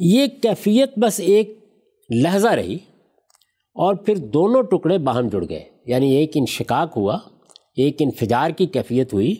[0.00, 1.58] یہ کیفیت بس ایک
[2.10, 2.74] لہجہ رہی
[3.74, 7.18] اور پھر دونوں ٹکڑے باہم جڑ گئے۔ یعنی ایک انشقاق ہوا
[7.76, 9.34] ایک انفجار کی کیفیت ہوئی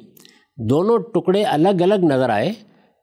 [0.56, 2.52] دونوں ٹکڑے الگ الگ نظر آئے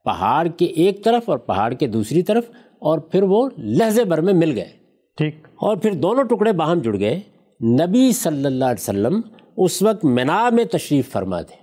[0.04, 4.34] پہاڑ کے ایک طرف اور پہاڑ کے دوسری طرف اور پھر وہ لہجے بھر میں
[4.34, 4.70] مل گئے۔
[5.18, 7.20] ٹھیک۔ اور پھر دونوں ٹکڑے باہم جڑ گئے۔
[7.62, 9.22] نبی صلی اللہ علیہ وسلم
[9.58, 11.56] اس وقت منا میں تشریف فرما تھے۔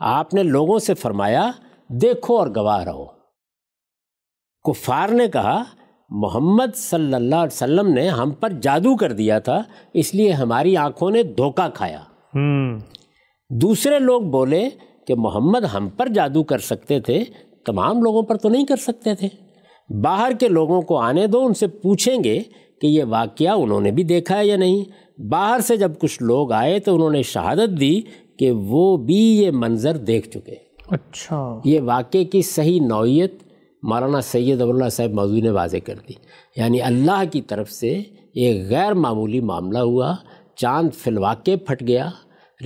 [0.00, 1.50] آپ نے لوگوں سے فرمایا
[1.88, 3.04] دیکھو اور گواہ رہو۔
[4.64, 5.62] کفار نے کہا
[6.10, 9.62] محمد صلی اللہ علیہ وسلم نے ہم پر جادو کر دیا تھا
[9.94, 12.00] اس لیے ہماری آنکھوں نے دھوکہ کھایا۔
[13.50, 14.68] دوسرے لوگ بولے
[15.08, 17.24] کہ محمد ہم پر جادو کر سکتے تھے
[17.66, 19.28] تمام لوگوں پر تو نہیں کر سکتے تھے۔
[20.00, 22.42] باہر کے لوگوں کو آنے دو ان سے پوچھیں گے
[22.80, 24.84] کہ یہ واقعہ انہوں نے بھی دیکھا ہے یا نہیں۔
[25.20, 28.00] باہر سے جب کچھ لوگ آئے تو انہوں نے شہادت دی
[28.38, 30.54] کہ وہ بھی یہ منظر دیکھ چکے۔
[30.90, 33.34] اچھا۔ یہ واقعے کی صحیح نوعیت
[33.82, 36.12] مولانا سید اللہ صاحب موضوع نے واضح کر دی۔
[36.56, 38.02] یعنی اللہ کی طرف سے
[38.34, 40.14] ایک غیر معمولی معاملہ ہوا
[40.56, 42.10] چاند فی الواقع پھٹ گیا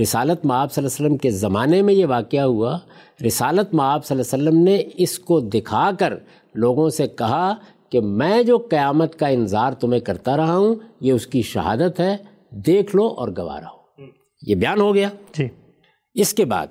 [0.01, 2.79] رسالت معاب صلی اللہ علیہ وسلم کے زمانے میں یہ واقعہ ہوا۔
[3.27, 6.15] رسالت معاب صلی اللہ علیہ وسلم نے اس کو دکھا کر
[6.55, 7.55] لوگوں سے کہا
[7.89, 12.17] کہ میں جو قیامت کا انظار تمہیں کرتا رہا ہوں یہ اس کی شہادت ہے۔
[12.51, 14.03] دیکھ لو اور گوا رہو۔
[14.47, 15.49] یہ بیان ہو گیا۔ جی۔
[16.15, 16.67] اس کے بعد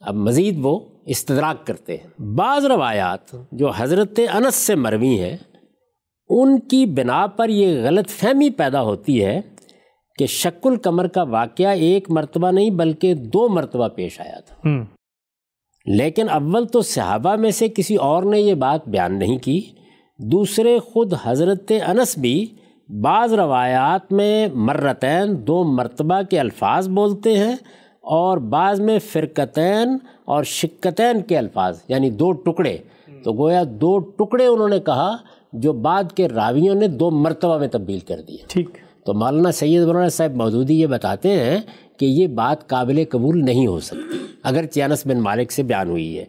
[0.00, 5.36] اب مزید وہ استدراک کرتے ہیں۔ بعض روایات جو حضرت انس سے مروی ہیں
[6.28, 9.40] ان کی بنا پر یہ غلط فہمی پیدا ہوتی ہے۔
[10.18, 14.68] کہ شک القمر کا واقعہ ایک مرتبہ نہیں بلکہ دو مرتبہ پیش آیا تھا۔
[15.86, 19.60] لیکن اول تو صحابہ میں سے کسی اور نے یہ بات بیان نہیں کی
[20.18, 22.46] دوسرے خود حضرت انس بھی
[23.02, 27.54] بعض روایات میں مرتین دو مرتبہ کے الفاظ بولتے ہیں
[28.00, 32.78] اور بعض میں فرقتین اور شکتین کے الفاظ یعنی دو ٹکڑے۔
[33.24, 35.16] تو گویا دو ٹکڑے انہوں نے کہا
[35.52, 38.68] جو بعد کے راویوں نے دو مرتبہ میں تبدیل کر دیے۔ ٹھیک۔
[39.08, 41.58] تو مولانا سید مولانا صاحب مودودی یہ بتاتے ہیں
[41.98, 46.18] کہ یہ بات قابل قبول نہیں ہو سکتی اگر چیانس بن مالک سے بیان ہوئی
[46.18, 46.24] ہے۔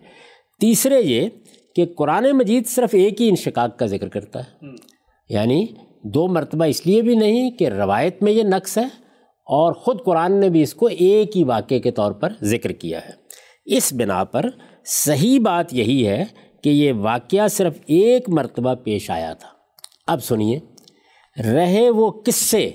[0.59, 1.29] تیسرے یہ
[1.75, 4.67] کہ قرآن مجید صرف ایک ہی انشقاق کا ذکر کرتا ہے۔
[5.29, 5.65] یعنی
[6.03, 8.83] دو مرتبہ اس لیے بھی نہیں کہ روایت میں یہ نقص ہے
[9.45, 12.99] اور خود قرآن نے بھی اس کو ایک ہی واقعے کے طور پر ذکر کیا
[13.05, 13.11] ہے۔
[13.65, 14.45] اس بنا پر
[14.85, 16.25] صحیح بات یہی ہے
[16.63, 19.47] کہ یہ واقعہ صرف ایک مرتبہ پیش آیا تھا۔
[20.07, 20.59] اب سنیے۔
[21.37, 22.69] رہے وہ قصے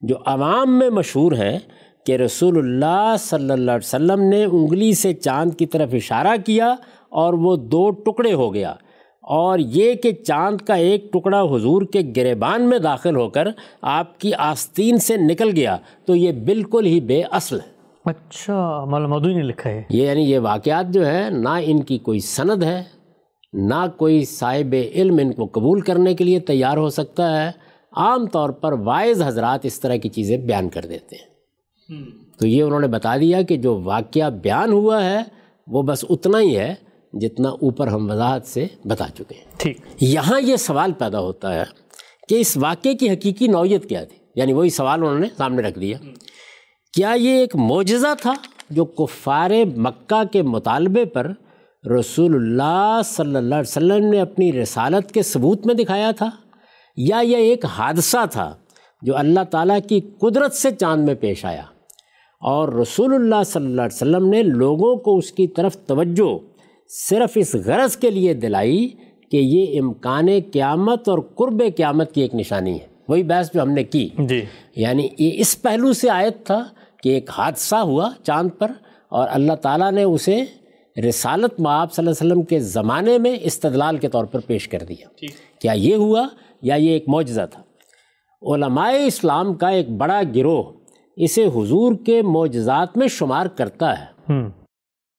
[0.00, 1.58] جو عوام میں مشہور ہیں
[2.06, 6.74] کہ رسول اللہ صلی اللہ علیہ وسلم نے انگلی سے چاند کی طرف اشارہ کیا
[7.08, 8.74] اور وہ دو ٹکڑے ہو گیا۔
[9.22, 13.48] اور یہ کہ چاند کا ایک ٹکڑا حضور کے گریبان میں داخل ہو کر
[13.82, 17.72] آپ کی آستین سے نکل گیا تو یہ بالکل ہی بے اصل ہے۔
[18.04, 21.98] اچھا مولانا مودودی نے لکھا ہے۔ یہ یعنی یہ واقعات جو ہے نہ ان کی
[21.98, 22.82] کوئی سند ہے
[23.52, 27.61] نہ کوئی صاحب علم ان کو قبول کرنے کے لیے تیار ہو سکتا ہے۔
[27.92, 31.32] عام طور پر وائز حضرات اس طرح کی چیزیں بیان کر دیتے ہیں۔
[32.38, 35.18] تو یہ انہوں نے بتا دیا کہ جو واقعہ بیان ہوا ہے
[35.66, 36.74] وہ بس اتنا ہی ہے
[37.12, 41.62] جتنا اوپر ہم وضاحت سے بتا چکے ہیں۔ ٹھیک۔ یہاں یہ سوال پیدا ہوتا ہے
[42.28, 45.78] کہ اس واقعے کی حقیقی نوعیت کیا تھی؟ یعنی وہی سوال انہوں نے سامنے رکھ
[45.78, 45.98] دیا۔
[46.94, 48.32] کیا یہ ایک معجزہ تھا
[48.70, 51.32] جو کفار مکہ کے مطالبے پر
[52.00, 56.30] رسول اللہ صلی اللہ علیہ وسلم نے اپنی رسالت کے ثبوت میں دکھایا تھا؟
[56.96, 58.54] یا یہ ایک حادثہ تھا
[59.02, 61.62] جو اللہ تعالیٰ کی قدرت سے چاند میں پیش آیا
[62.40, 66.38] اور رسول اللہ صلی اللہ علیہ وسلم نے لوگوں کو اس کی طرف توجہ
[66.88, 68.88] صرف اس غرض کے لیے دلائی
[69.30, 73.70] کہ یہ امکان قیامت اور قرب قیامت کی ایک نشانی ہے۔ وہی بحث جو ہم
[73.70, 74.44] نے کی۔ جی۔
[74.76, 76.64] یعنی یہ اس پہلو سے آیت تھا
[77.02, 78.70] کہ ایک حادثہ ہوا چاند پر
[79.08, 80.44] اور اللہ تعالیٰ نے اسے
[81.08, 84.78] رسالت معاب صلی اللہ علیہ وسلم کے زمانے میں استدلال کے طور پر پیش کر
[84.88, 85.06] دیا۔
[85.58, 86.28] کیا یہ ہوا
[86.62, 87.62] یا یہ ایک معجزہ تھا۔
[88.54, 90.62] علماء اسلام کا ایک بڑا گروہ
[91.16, 94.12] اسے حضور کے معجزات میں شمار کرتا ہے۔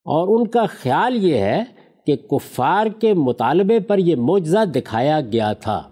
[0.06, 1.64] اور ان کا خیال یہ ہے
[2.06, 5.84] کہ کفار کے مطالبے پر یہ معجزہ دکھایا گیا تھا۔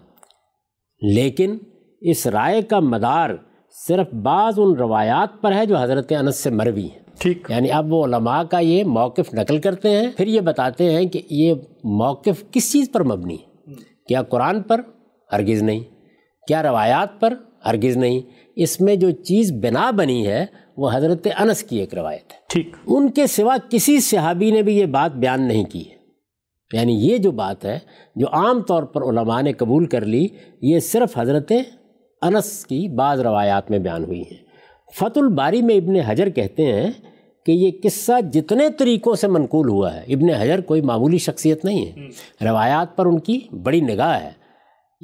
[1.00, 1.58] لیکن
[2.00, 3.30] اس رائے کا مدار
[3.88, 7.92] صرف بعض ان روایات پر ہے جو حضرت انس سے مروی ہیں۔ ٹھیک۔ یعنی اب
[7.92, 12.50] وہ علماء کا یہ موقف نقل کرتے ہیں پھر یہ بتاتے ہیں کہ یہ موقف
[12.50, 13.72] کس چیز پر مبنی ہے؟
[14.08, 14.80] کیا قرآن پر؟
[15.32, 15.80] ہرگز نہیں۔
[16.48, 17.34] کیا روایات پر
[17.66, 18.20] ہرگز نہیں۔
[18.56, 22.68] اس میں جو چیز بنا بنی ہے وہ حضرت انس کی ایک روایت ہے۔ ٹھیک۔
[22.86, 26.02] ان کے سوا کسی صحابی نے بھی یہ بات بیان نہیں کی ہے۔
[26.72, 27.78] یعنی یہ جو بات ہے
[28.16, 30.26] جو عام طور پر علماء نے قبول کر لی
[30.62, 31.52] یہ صرف حضرت
[32.22, 34.36] انس کی بعض روایات میں بیان ہوئی ہیں۔
[34.94, 36.90] فت الباری میں ابن حجر کہتے ہیں
[37.46, 41.86] کہ یہ قصہ جتنے طریقوں سے منقول ہوا ہے۔ ابن حجر کوئی معمولی شخصیت نہیں
[41.86, 42.06] ہے۔
[42.44, 44.41] روایات پر ان کی بڑی نگاہ ہے۔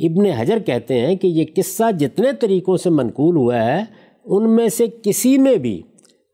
[0.03, 3.84] ابن حجر کہتے ہیں کہ یہ قصہ جتنے طریقوں سے منقول ہوا ہے،
[4.24, 5.82] ان میں سے کسی میں بھی۔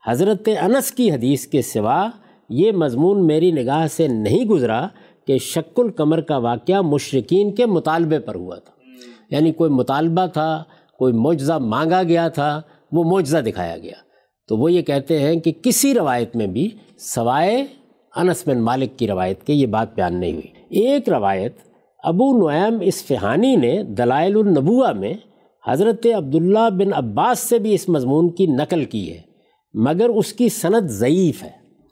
[0.07, 2.09] حضرت انس کی حدیث کے سوا
[2.49, 4.87] یہ مضمون میری نگاہ سے نہیں گزرا
[5.27, 8.71] کہ شک القمر کا واقعہ مشرقین کے مطالبے پر ہوا تھا۔
[9.29, 10.63] یعنی کوئی مطالبہ تھا،
[10.97, 12.61] کوئی معجزہ مانگا گیا تھا،
[12.91, 13.95] وہ معجزہ دکھایا گیا۔
[14.47, 17.65] تو وہ یہ کہتے ہیں کہ کسی روایت میں بھی سوائے
[18.15, 21.57] انس بن مالک کی روایت کے یہ بات بیان نہیں ہوئی۔ ایک روایت
[22.07, 25.13] ابو نعیم اسفہانی نے دلائل النبوہ میں
[25.67, 29.21] حضرت عبداللہ بن عباس سے بھی اس مضمون کی نقل کی ہے
[29.73, 31.49] مگر اس کی صنعت ضعیف ہے۔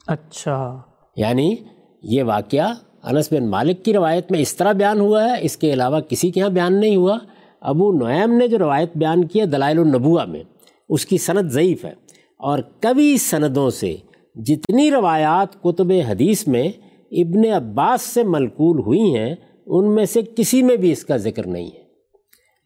[0.08, 0.82] اچھا۔
[1.18, 1.56] یعنی
[2.04, 5.74] یہ واقعہ انس بن مالک کی روایت میں اس طرح بیان ہوا ہے اس کے
[5.74, 7.18] علاوہ کسی کے یہاں بیان نہیں ہوا۔
[7.62, 10.44] ابو نعیم نے جو روایت بیان کی ہے دلائل النبوہ میں
[10.90, 11.94] اس کی صنعت ضعیف ہے۔
[12.40, 13.96] اور کبھی سندوں سے
[14.36, 16.68] جتنی روایات کتب حدیث میں
[17.12, 19.36] ابن عباس سے ملکول ہوئی ہیں
[19.66, 21.84] ان میں سے کسی میں بھی اس کا ذکر نہیں ہے۔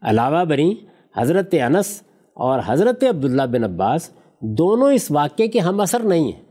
[0.02, 0.74] علاوہ بری
[1.16, 2.02] حضرت انس
[2.34, 6.48] اور حضرت عبداللہ بن عباس دونوں اس واقعے کے ہم اثر نہیں ہیں۔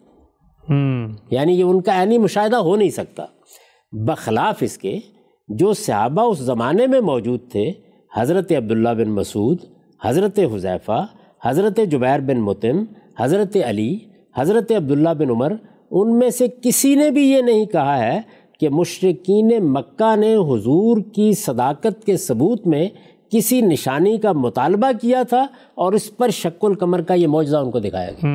[1.31, 3.25] یعنی یہ ان کا عینی مشاہدہ ہو نہیں سکتا۔
[3.91, 4.99] بخلاف اس کے
[5.47, 7.71] جو صحابہ اس زمانے میں موجود تھے
[8.15, 9.57] حضرت عبداللہ بن مسعود
[10.03, 11.05] حضرت حذیفہ
[11.45, 12.83] حضرت جبیر بن متم
[13.19, 13.97] حضرت علی
[14.35, 15.53] حضرت عبداللہ بن عمر
[15.91, 18.21] ان میں سے کسی نے بھی یہ نہیں کہا ہے
[18.59, 22.89] کہ مشرقین مکہ نے حضور کی صداقت کے ثبوت میں
[23.29, 25.45] کسی نشانی کا مطالبہ کیا تھا
[25.75, 28.29] اور اس پر شک القمر کا یہ معجزہ ان کو دکھایا گیا۔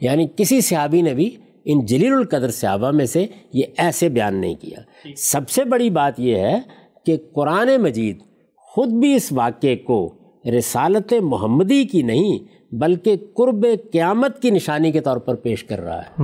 [0.00, 4.54] یعنی کسی صحابی نے بھی ان جلیل القدر صحابہ میں سے یہ ایسے بیان نہیں
[4.54, 4.78] کیا۔
[5.16, 6.58] سب سے بڑی بات یہ ہے
[7.06, 8.18] کہ قرآن مجید
[8.56, 10.14] خود بھی اس واقعے کو
[10.58, 12.38] رسالت محمدی کی نہیں
[12.74, 16.22] بلکہ قرب قیامت کی نشانی کے طور پر پیش کر رہا ہے۔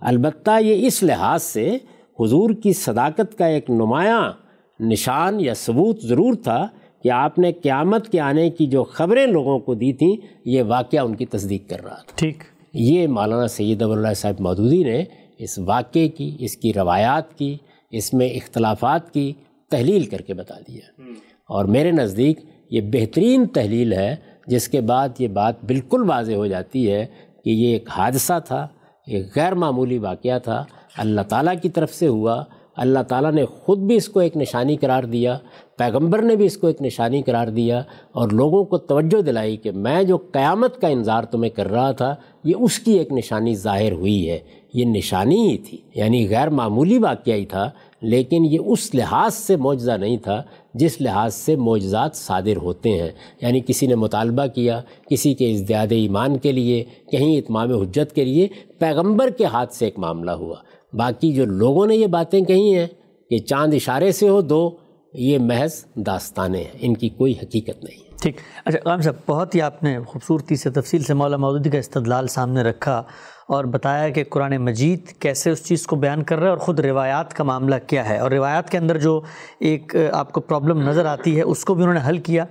[0.00, 1.78] البتہ یہ اس لحاظ سے
[2.22, 4.32] حضور کی صداقت کا ایک نمایاں
[4.80, 6.66] نشان یا ثبوت ضرور تھا
[7.02, 11.00] کہ آپ نے قیامت کے آنے کی جو خبریں لوگوں کو دی تھیں یہ واقعہ
[11.00, 12.42] ان کی تصدیق کر رہا تھا۔ ٹھیک۔
[12.74, 15.04] یہ مولانا سید اللہ صاحب مودودی نے
[15.38, 17.56] اس واقعے کی اس کی روایات کی
[17.90, 19.32] اس میں اختلافات کی
[19.70, 21.02] تحلیل کر کے بتا دیا۔
[21.48, 24.16] اور میرے نزدیک یہ بہترین تحلیل ہے
[24.46, 27.06] جس کے بعد یہ بات بالکل واضح ہو جاتی ہے
[27.44, 28.68] کہ یہ ایک حادثہ تھا
[29.06, 30.64] ایک غیر معمولی واقعہ تھا۔
[30.96, 32.44] اللہ تعالیٰ کی طرف سے ہوا۔
[32.76, 35.38] اللہ تعالیٰ نے خود بھی اس کو ایک نشانی قرار دیا،
[35.76, 37.82] پیغمبر نے بھی اس کو ایک نشانی قرار دیا
[38.12, 42.14] اور لوگوں کو توجہ دلائی کہ میں جو قیامت کا انظار تمہیں کر رہا تھا،
[42.44, 44.38] یہ اس کی ایک نشانی ظاہر ہوئی ہے۔
[44.74, 47.70] یہ نشانی ہی تھی یعنی غیر معمولی واقعہ ہی تھا،
[48.00, 50.42] لیکن یہ اس لحاظ سے معجزہ نہیں تھا
[50.74, 53.10] جس لحاظ سے معجزات صادر ہوتے ہیں۔
[53.42, 54.80] یعنی کسی نے مطالبہ کیا
[55.10, 59.84] کسی کے ازدیاد ایمان کے لیے، کہیں اتمام حجت کے لیے، پیغمبر کے ہاتھ سے
[59.84, 60.56] ایک معاملہ ہوا۔
[60.92, 62.86] باقی جو لوگوں نے یہ باتیں کہی ہیں
[63.30, 64.76] کہ چاند اشارے سے ہو دو،
[65.14, 69.60] یہ محض داستانیں ہیں، ان کی کوئی حقیقت نہیں ٹھیک۔ اچھا غام صاحب، بہت ہی
[69.60, 73.02] آپ نے خوبصورتی سے تفصیل سے مولا مودودی کا استدلال سامنے رکھا
[73.48, 76.80] اور بتایا کہ قرآن مجید کیسے اس چیز کو بیان کر رہا ہے اور خود
[76.80, 79.20] روایات کا معاملہ کیا ہے۔ اور روایات کے اندر جو
[79.60, 82.44] ایک آپ کو پرابلم نظر آتی ہے، اس کو بھی انہوں نے حل کیا۔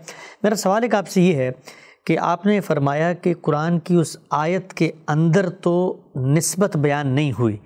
[0.43, 1.51] میرا سوال ایک آپ سے یہ ہے
[2.05, 7.31] کہ آپ نے فرمایا کہ قرآن کی اس آیت کے اندر تو نسبت بیان نہیں
[7.39, 7.57] ہوئی۔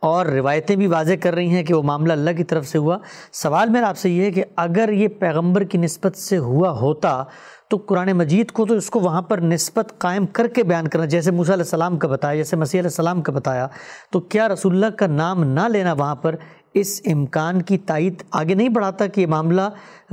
[0.00, 2.98] اور روایتیں بھی واضح کر رہی ہیں کہ وہ معاملہ اللہ کی طرف سے ہوا۔
[3.32, 7.24] سوال میرا آپ سے یہ ہے کہ اگر یہ پیغمبر کی نسبت سے ہوا ہوتا
[7.68, 11.04] تو قرآن مجید کو تو اس کو وہاں پر نسبت قائم کر کے بیان کرنا
[11.04, 13.66] جیسے موسیٰ علیہ السلام کا بتایا جیسے مسیح علیہ السلام کا بتایا
[14.10, 16.34] تو کیا رسول اللہ کا نام نہ لینا وہاں پر
[16.74, 19.68] اس امکان کی تائید آگے نہیں بڑھاتا کہ یہ معاملہ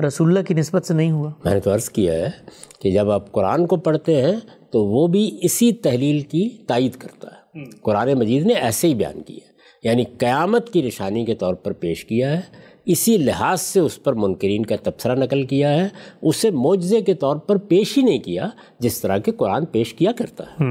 [0.07, 2.29] رسول اللہ کی نسبت سے نہیں ہوا؟ میں نے تو عرض کیا ہے
[2.81, 4.35] کہ جب آپ قرآن کو پڑھتے ہیں
[4.71, 9.21] تو وہ بھی اسی تحلیل کی تائید کرتا ہے۔ قرآن مجید نے ایسے ہی بیان
[9.21, 9.56] کیا۔ ہے
[9.87, 12.41] یعنی قیامت کی نشانی کے طور پر پیش کیا ہے
[12.85, 15.87] اسی لحاظ سے اس پر منکرین کا تبصرہ نقل کیا ہے
[16.21, 20.11] اسے معجزے کے طور پر پیش ہی نہیں کیا جس طرح کے قرآن پیش کیا
[20.11, 20.63] کرتا ہے۔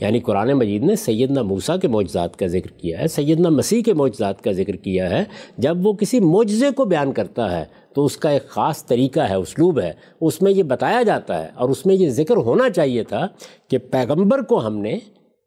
[0.00, 3.92] یعنی قرآن مجید نے سیدنا موسیٰ کے معجزات کا ذکر کیا ہے سیدنا مسیح کے
[3.94, 5.24] معجزات کا ذکر کیا ہے۔
[5.58, 7.64] جب وہ کسی معجزے کو بیان کرتا ہے
[7.94, 11.48] تو اس کا ایک خاص طریقہ ہے اسلوب ہے۔ اس میں یہ بتایا جاتا ہے
[11.54, 13.28] اور اس میں یہ ذکر ہونا چاہیے تھا
[13.68, 14.98] کہ پیغمبر کو ہم نے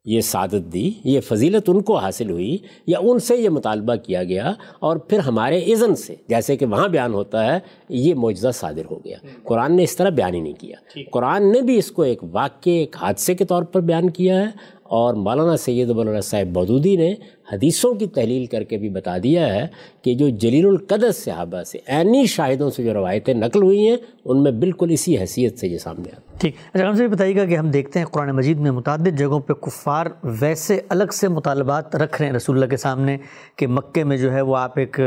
[0.06, 4.24] یہ سعادت دی یہ فضیلت ان کو حاصل ہوئی یا ان سے یہ مطالبہ کیا
[4.24, 8.86] گیا اور پھر ہمارے اذن سے جیسے کہ وہاں بیان ہوتا ہے یہ معجزہ صادر
[8.92, 12.02] ہو گیا۔ قرآن نے اس طرح بیان ہی نہیں کیا۔ قرآن نے بھی اس کو
[12.02, 14.48] ایک واقعے ایک حادثے کے طور پر بیان کیا ہے
[14.84, 17.14] اور مولانا سید مولانا صاحب بودودی نے
[17.54, 19.68] حدیثوں کی تحلیل کر کے بھی بتا دیا ہے
[20.02, 24.44] کہ جو جلیل القدر صحابہ سے عینی شاہدوں سے جو روایتیں نقل ہوئی ہیں، ان
[24.44, 27.58] میں بالکل اسی حیثیت سے یہ سامنے آتا ٹھیک۔ اچھا ہم سے بتائیے گا کہ
[27.58, 32.22] ہم دیکھتے ہیں قرآن مجید میں متعدد جگہوں پہ کفار ویسے الگ سے مطالبات رکھ
[32.22, 33.18] رہے ہیں۔ رسول اللہ کے سامنے
[33.56, 35.00] کہ مکے میں جو ہے وہ آپ ایک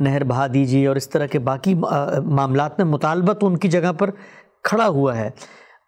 [0.00, 3.92] نہر بہا دیجیے اور اس طرح کے باقی معاملات میں مطالبہ تو ان کی جگہ
[3.92, 4.10] پر
[4.62, 5.30] کھڑا ہوا ہے۔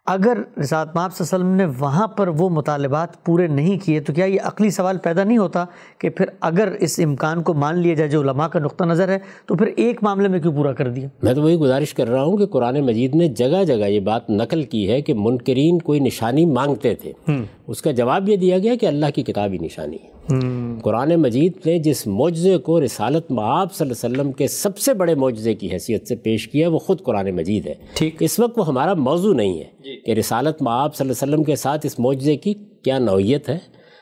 [0.09, 3.99] اگر رسالت ماب صلی اللہ علیہ وسلم نے وہاں پر وہ مطالبات پورے نہیں کیے
[3.99, 5.65] تو کیا یہ عقلی سوال پیدا نہیں ہوتا
[5.97, 9.17] کہ پھر اگر اس امکان کو مان لیا جائے جو علماء کا نقطہ نظر ہے
[9.45, 12.23] تو پھر ایک معاملے میں کیوں پورا کر دیا؟ میں تو وہی گزارش کر رہا
[12.23, 15.99] ہوں کہ قرآن مجید نے جگہ جگہ یہ بات نقل کی ہے کہ منکرین کوئی
[15.99, 17.13] نشانی مانگتے تھے۔
[17.67, 20.17] اس کا جواب یہ دیا گیا کہ اللہ کی کتاب ہی نشانی ہے۔
[20.81, 24.93] قرآن مجید نے جس معجزے کو رسالت معاب صلی اللہ علیہ وسلم کے سب سے
[24.93, 28.59] بڑے معجزے کی حیثیت سے پیش کیا وہ خود قرآن مجید ہے۔ ٹھیک۔ اس وقت
[28.59, 31.85] وہ ہمارا موضوع نہیں ہے۔ جی۔ کہ رسالت معاب صلی اللہ علیہ وسلم کے ساتھ
[31.85, 33.57] اس معجزے کی کیا نوعیت ہے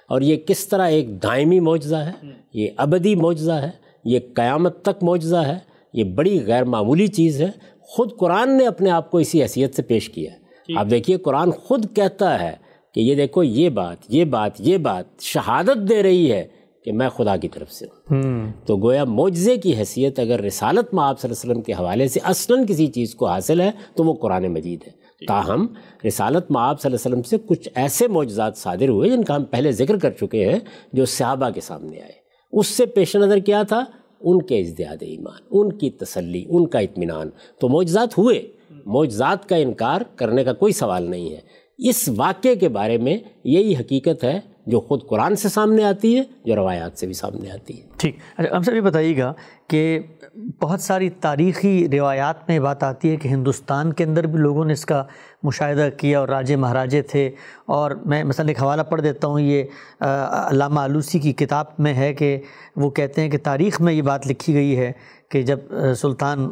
[0.09, 2.11] اور یہ کس طرح ایک دائمی معجزہ ہے؟
[2.53, 3.69] یہ ابدی معجزہ ہے
[4.05, 5.57] یہ قیامت تک معجزہ ہے
[5.93, 9.81] یہ بڑی غیر معمولی چیز ہے۔ خود قرآن نے اپنے آپ کو اسی حیثیت سے
[9.81, 10.37] پیش کیا ہے۔
[10.77, 12.51] آپ دیکھیے قرآن خود کہتا ہے
[12.93, 16.47] کہ یہ دیکھو یہ بات یہ بات یہ بات شہادت دے رہی ہے
[16.85, 21.03] کہ میں خدا کی طرف سے ہوں۔ تو گویا معجزے کی حیثیت اگر رسالت میں
[21.03, 24.03] آپ صلی اللہ علیہ وسلم کے حوالے سے اصلاً کسی چیز کو حاصل ہے تو
[24.03, 25.67] وہ قرآن مجید ہے۔ تاہم،
[26.07, 29.35] رسالت میں آپ صلی اللہ علیہ وسلم سے کچھ ایسے معجزات صادر ہوئے جن کا
[29.35, 30.59] ہم پہلے ذکر کر چکے ہیں
[30.93, 32.11] جو صحابہ کے سامنے آئے۔
[32.51, 33.83] اس سے پیش نظر کیا تھا؟
[34.21, 38.41] ان کے ازدیاد ایمان، ان کی تسلی، ان کا اطمینان۔ تو معجزات ہوئے۔
[38.85, 41.39] معجزات کا انکار کرنے کا کوئی سوال نہیں ہے۔
[41.77, 46.23] اس واقعے کے بارے میں یہی حقیقت ہے جو خود قرآن سے سامنے آتی ہے،
[46.45, 49.33] جو روایات سے بھی سامنے آتی ہے۔ ٹھیک۔ اچھا ہم سے بھی بتائیے گا
[49.67, 49.99] کہ
[50.61, 54.73] بہت ساری تاریخی روایات میں بات آتی ہے کہ ہندوستان کے اندر بھی لوگوں نے
[54.73, 55.03] اس کا
[55.43, 57.31] مشاہدہ کیا اور راجے مہاراجے تھے۔
[57.65, 59.63] اور میں مثلا ایک حوالہ پڑھ دیتا ہوں، یہ
[60.49, 62.41] علامہ آلوسی کی کتاب میں ہے کہ
[62.75, 64.91] وہ کہتے ہیں کہ تاریخ میں یہ بات لکھی گئی ہے
[65.29, 65.59] کہ جب
[65.97, 66.45] سلطان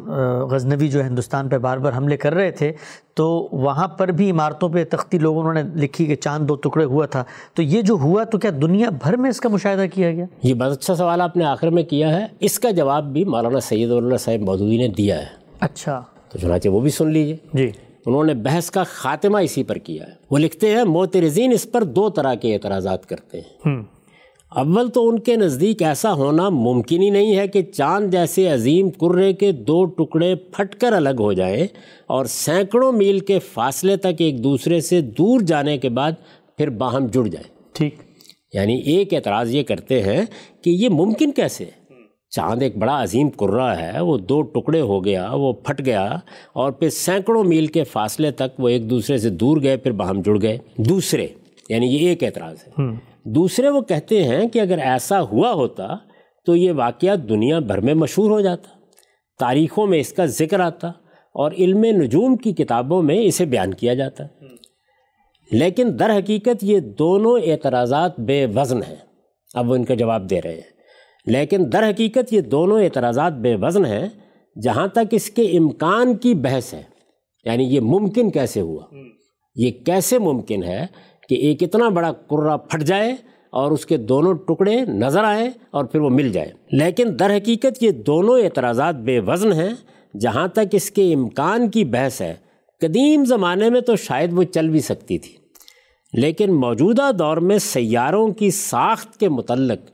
[0.50, 2.72] غزنوی جو ہندوستان پہ بار بار حملے کر رہے تھے
[3.14, 7.06] تو وہاں پر بھی عمارتوں پہ تختی لوگوں نے لکھی کہ چاند دو ٹکڑے ہوا
[7.06, 10.24] تھا۔ تو یہ جو ہوا تو کیا دنیا بھر میں اس کا مشاہدہ کیا گیا؟
[10.42, 13.60] یہ بہت اچھا سوال آپ نے آخر میں کیا ہے۔ اس کا جواب بھی مولانا
[13.60, 15.26] سید اللہ صاحب مودودی نے دیا ہے۔
[15.60, 16.02] اچھا۔
[16.32, 17.70] تو چنانچہ وہ بھی سن لیجیے جی۔
[18.06, 21.82] انہوں نے بحث کا خاتمہ اسی پر کیا ہے۔ وہ لکھتے ہیں موترزین اس پر
[21.82, 23.82] دو طرح کے اعتراضات کرتے ہیں۔
[24.54, 28.90] اول تو ان کے نزدیک ایسا ہونا ممکن ہی نہیں ہے کہ چاند جیسے عظیم
[28.90, 31.66] کرے کے دو ٹکڑے پھٹ کر الگ ہو جائیں
[32.06, 36.12] اور سینکڑوں میل کے فاصلے تک ایک دوسرے سے دور جانے کے بعد
[36.56, 37.94] پھر باہم جڑ جائیں ٹھیک۔
[38.52, 40.24] یعنی ایک اعتراض یہ کرتے ہیں
[40.62, 41.64] کہ یہ ممکن کیسے؟
[42.30, 46.04] چاند ایک بڑا عظیم کرہ ہے وہ دو ٹکڑے ہو گیا وہ پھٹ گیا
[46.52, 50.22] اور پھر سینکڑوں میل کے فاصلے تک وہ ایک دوسرے سے دور گئے پھر باہم
[50.22, 51.26] جڑ گئے۔ دوسرے
[51.68, 55.88] یعنی یہ ایک اعتراض ہے۔ دوسرے وہ کہتے ہیں کہ اگر ایسا ہوا ہوتا
[56.46, 58.68] تو یہ واقعہ دنیا بھر میں مشہور ہو جاتا،
[59.38, 60.88] تاریخوں میں اس کا ذکر آتا
[61.34, 64.24] اور علم نجوم کی کتابوں میں اسے بیان کیا جاتا۔
[65.52, 68.96] لیکن در حقیقت یہ دونوں اعتراضات بے وزن ہیں۔
[69.54, 70.74] اب وہ ان کا جواب دے رہے ہیں۔
[71.26, 74.08] لیکن در حقیقت یہ دونوں اعتراضات بے وزن ہیں،
[74.62, 76.82] جہاں تک اس کے امکان کی بحث ہے۔
[77.44, 78.86] یعنی یہ ممکن کیسے ہوا؟
[79.54, 80.86] یہ کیسے ممکن ہے
[81.28, 83.16] کہ ایک اتنا بڑا کرا پھٹ جائے
[83.50, 87.82] اور اس کے دونوں ٹکڑے نظر آئیں اور پھر وہ مل جائے۔ لیکن در حقیقت
[87.82, 89.70] یہ دونوں اعتراضات بے وزن ہیں۔
[90.20, 92.34] جہاں تک اس کے امکان کی بحث ہے،
[92.80, 95.32] قدیم زمانے میں تو شاید وہ چل بھی سکتی تھی۔
[96.12, 99.90] لیکن موجودہ دور میں سیاروں کی ساخت کے متعلق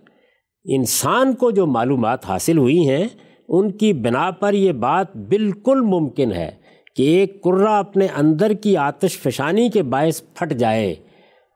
[0.64, 3.08] انسان کو جو معلومات حاصل ہوئی ہیں،
[3.48, 6.50] ان کی بنا پر یہ بات بالکل ممکن ہے
[6.96, 10.94] کہ ایک کرہ اپنے اندر کی آتش فشانی کے باعث پھٹ جائے۔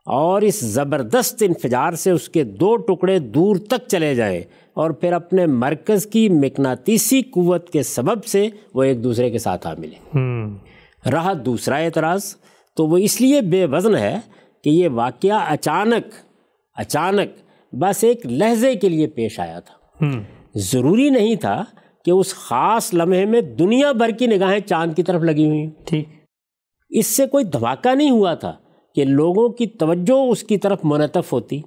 [0.07, 4.43] اور اس زبردست انفجار سے اس کے دو ٹکڑے دور تک چلے جائیں
[4.75, 9.67] اور پھر اپنے مرکز کی مقناطیسی قوت کے سبب سے وہ ایک دوسرے کے ساتھ
[9.67, 10.19] آ ملے۔
[11.11, 12.37] رہا دوسرا اعتراض
[12.77, 14.19] تو وہ اس لیے بے وزن ہے
[14.65, 16.15] کہ یہ واقعہ اچانک
[16.77, 17.29] اچانک
[17.75, 20.05] بس ایک لہجے کے لیے پیش آیا تھا۔
[20.55, 21.65] ضروری نہیں تھا
[22.05, 26.09] کہ اس خاص لمحے میں دنیا بھر کی نگاہیں چاند کی طرف لگی ہوئی ٹھیک۔
[26.91, 28.53] اس سے کوئی دھماکہ نہیں ہوا تھا۔
[28.95, 31.61] کہ لوگوں کی توجہ اس کی طرف منطف ہوتی۔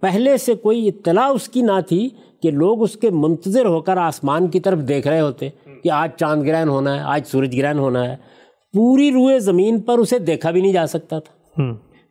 [0.00, 2.08] پہلے سے کوئی اطلاع اس کی نہ تھی
[2.42, 5.48] کہ لوگ اس کے منتظر ہو کر آسمان کی طرف دیکھ رہے ہوتے
[5.82, 8.16] کہ آج چاند گرہن ہونا ہے آج سورج گرہن ہونا ہے۔
[8.72, 11.62] پوری روئے زمین پر اسے دیکھا بھی نہیں جا سکتا تھا۔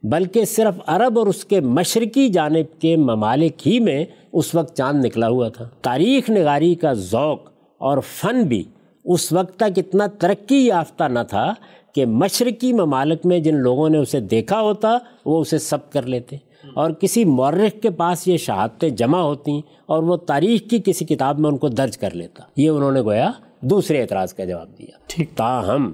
[0.04, 5.06] بلکہ صرف عرب اور اس کے مشرقی جانب کے ممالک ہی میں اس وقت چاند
[5.06, 7.40] نکلا ہوا تھا۔ تاریخ نگاری کا ذوق
[7.82, 8.64] اور فن بھی
[9.06, 11.54] اس وقت تک اتنا ترقی یافتہ نہ تھا
[11.94, 16.36] کہ مشرقی ممالک میں جن لوگوں نے اسے دیکھا ہوتا وہ اسے سب کر لیتے۔
[16.74, 21.40] اور کسی مورخ کے پاس یہ شہادتیں جمع ہوتی اور وہ تاریخ کی کسی کتاب
[21.40, 23.32] میں ان کو درج کر لیتا۔ یہ انہوں نے گویا
[23.62, 25.94] دوسرے اعتراض کا جواب دیا۔ ٹھیک۔ تاہم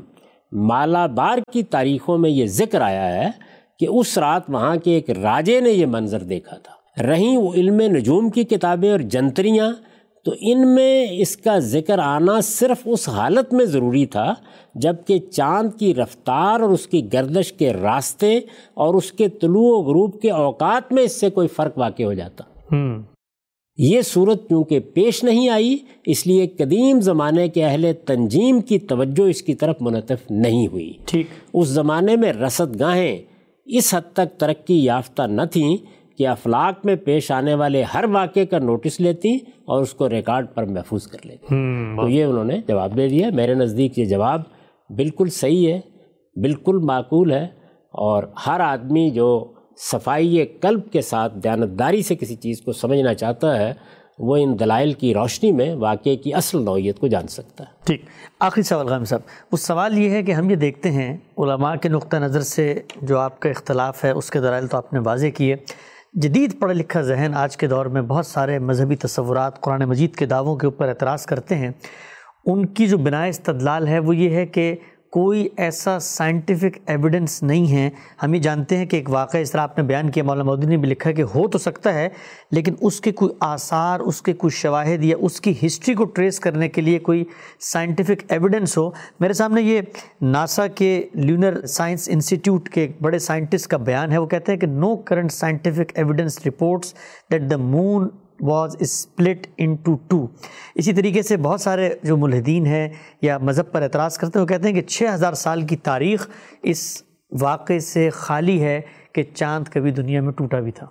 [0.52, 3.30] مالابار کی تاریخوں میں یہ ذکر آیا ہے
[3.80, 7.82] کہ اس رات وہاں کے ایک راجے نے یہ منظر دیکھا تھا۔ رہیں وہ علم
[7.82, 9.72] نجوم کی کتابیں اور جنتریاں
[10.30, 14.34] تو ان میں اس کا ذکر آنا صرف اس حالت میں ضروری تھا
[14.76, 18.38] جبکہ چاند کی رفتار اور اس کی گردش کے راستے
[18.74, 22.14] اور اس کے طلوع و غروب کے اوقات میں اس سے کوئی فرق واقع ہو
[22.14, 22.44] جاتا۔
[23.78, 29.30] یہ صورت کیونکہ پیش نہیں آئی اس لیے قدیم زمانے کے اہل تنجیم کی توجہ
[29.30, 33.18] اس کی طرف منطف نہیں ہوئی۔ ٹھیک۔ اس زمانے میں رسد گاہیں
[33.66, 35.78] اس حد تک ترقی یافتہ نہ تھیں۔
[36.20, 40.46] کہ افلاق میں پیش آنے والے ہر واقعے کا نوٹس لیتی اور اس کو ریکارڈ
[40.54, 41.46] پر محفوظ کر لیتی۔
[42.02, 44.42] تو یہ انہوں نے جواب دے دیا۔ میرے نزدیک یہ جواب
[44.90, 45.80] بالکل صحیح ہے
[46.42, 47.44] بالکل معقول ہے
[47.92, 53.60] اور ہر آدمی جو صفائی قلب کے ساتھ دیانتداری سے کسی چیز کو سمجھنا چاہتا
[53.60, 53.74] ہے
[54.20, 58.02] وہ ان دلائل کی روشنی میں واقعے کی اصل نوعیت کو جان سکتا ہے۔ ٹھیک۔
[58.40, 61.90] آخری سوال غام صاحب وہ سوال یہ ہے کہ ہم یہ دیکھتے ہیں علماء کے
[61.90, 65.28] نقطہ نظر سے جو آپ کا اختلاف ہے اس کے دلائل تو آپ نے واضح
[65.38, 65.56] کیے۔
[66.14, 70.26] جدید پڑھا لکھا ذہن آج کے دور میں بہت سارے مذہبی تصورات قرآن مجید کے
[70.26, 71.72] دعووں کے اوپر اعتراض کرتے ہیں۔
[72.46, 74.76] ان کی جو بنا استدلال ہے وہ یہ ہے کہ
[75.12, 77.90] کوئی ایسا سائنٹیفک ایویڈنس نہیں ہے۔
[78.24, 80.68] ہم یہ جانتے ہیں کہ ایک واقعہ اس طرح آپ نے بیان کیا، مولانا مودی
[80.68, 82.08] نے بھی لکھا کہ ہو تو سکتا ہے،
[82.52, 86.40] لیکن اس کے کوئی آثار، اس کے کوئی شواہد یا اس کی ہسٹری کو ٹریس
[86.40, 87.24] کرنے کے لیے کوئی
[87.60, 88.90] سائنٹیفک ایویڈنس ہو۔
[89.20, 89.82] میرے سامنے یہ
[90.22, 94.68] ناسا کے لیونر سائنس انسٹیٹیوٹ کے بڑے سائنٹسٹ کا بیان ہے۔ وہ کہتے ہیں کہ
[94.68, 96.94] no current scientific evidence reports
[97.32, 98.08] that the moon
[98.42, 100.28] was split in two two
[100.76, 102.90] اسی طریقے سے بہت سارے جو ملحدین ہیں
[103.22, 106.30] یا مذہب پر اعتراض کرتے ہیں وہ کہتے ہیں کہ چھ ہزار سال کی تاریخ
[106.64, 107.04] اس
[107.42, 108.82] واقعے سے خالی ہے
[109.14, 110.88] کہ چاند کبھی دنیا میں ٹوٹا بھی تھا۔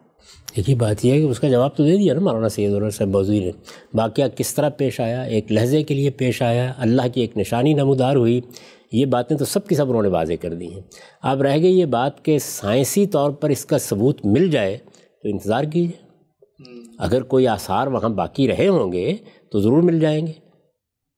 [0.55, 2.73] ایک ہی بات یہ ہے کہ اس کا جواب تو دے دیا نا مولانا سید
[2.73, 3.51] الر صاحب بوزیر نے۔
[3.95, 7.75] واقعہ کس طرح پیش آیا، ایک لہجے کے لیے پیش آیا، اللہ کی ایک نشانی
[7.75, 8.41] نمودار ہوئی،
[8.93, 10.81] یہ باتیں تو سب کی سب انہوں نے واضح کر دی ہیں۔
[11.23, 14.79] اب رہ گئی یہ بات کہ سائنسی طور پر اس کا ثبوت مل جائے
[15.23, 16.08] تو انتظار کیجیے
[16.99, 19.17] اگر کوئی آثار وہاں باقی رہے ہوں گے
[19.53, 20.33] تو ضرور مل جائیں گے۔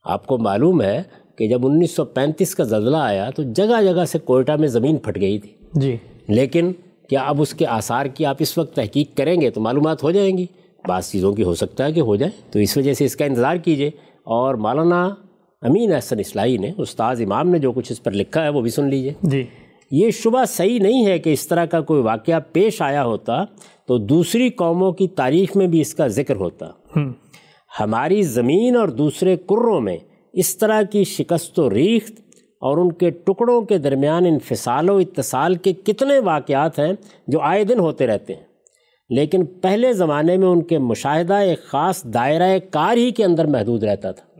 [0.04, 1.02] آپ کو معلوم ہے
[1.38, 4.96] کہ جب انیس سو پینتیس کا زلزلہ آیا تو جگہ جگہ سے کوئٹہ میں زمین
[4.96, 5.96] پھٹ گئی تھی۔ جی۔
[6.28, 6.72] لیکن
[7.08, 10.10] کیا اب اس کے آثار کی آپ اس وقت تحقیق کریں گے تو معلومات ہو
[10.10, 10.46] جائیں گی۔
[10.88, 13.24] بعض چیزوں کی ہو سکتا ہے کہ ہو جائے تو اس وجہ سے اس کا
[13.24, 13.88] انتظار کیجیے
[14.22, 15.14] اور مولانا
[15.62, 18.70] امین احسن اصلاحی نے استاذ امام نے جو کچھ اس پر لکھا ہے وہ بھی
[18.70, 19.46] سن لیجیے جی۔
[19.90, 23.44] یہ شبہ صحیح نہیں ہے کہ اس طرح کا کوئی واقعہ پیش آیا ہوتا
[23.86, 26.66] تو دوسری قوموں کی تاریخ میں بھی اس کا ذکر ہوتا۔
[27.80, 29.96] ہماری زمین اور دوسرے کروں میں
[30.32, 32.12] اس طرح کی شکست و ریخت
[32.60, 36.92] اور ان کے ٹکڑوں کے درمیان انفصال و اتصال کے کتنے واقعات ہیں
[37.26, 38.44] جو آئے دن ہوتے رہتے ہیں۔
[39.10, 43.84] لیکن پہلے زمانے میں ان کے مشاہدہ ایک خاص دائرہ کار ہی کے اندر محدود
[43.84, 44.30] رہتا تھا۔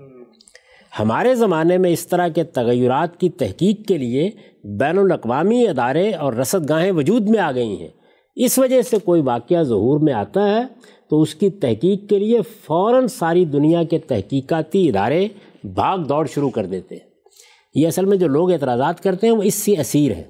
[0.99, 4.31] ہمارے زمانے میں اس طرح کے تغیرات کی تحقیق کے لیے
[4.65, 7.89] بین الاقوامی ادارے اور رسد گاہیں وجود میں آ گئی ہیں۔
[8.37, 10.63] اس وجہ سے کوئی واقعہ ظہور میں آتا ہے
[11.11, 15.29] تو اس کی تحقیق کے لیے فوراً ساری دنیا کے تحقیقاتی ادارے
[15.65, 17.11] بھاگ دوڑ شروع کر دیتے ہیں۔
[17.75, 20.25] یہ اصل میں جو لوگ اعتراضات کرتے ہیں وہ اس سے اسیر ہیں۔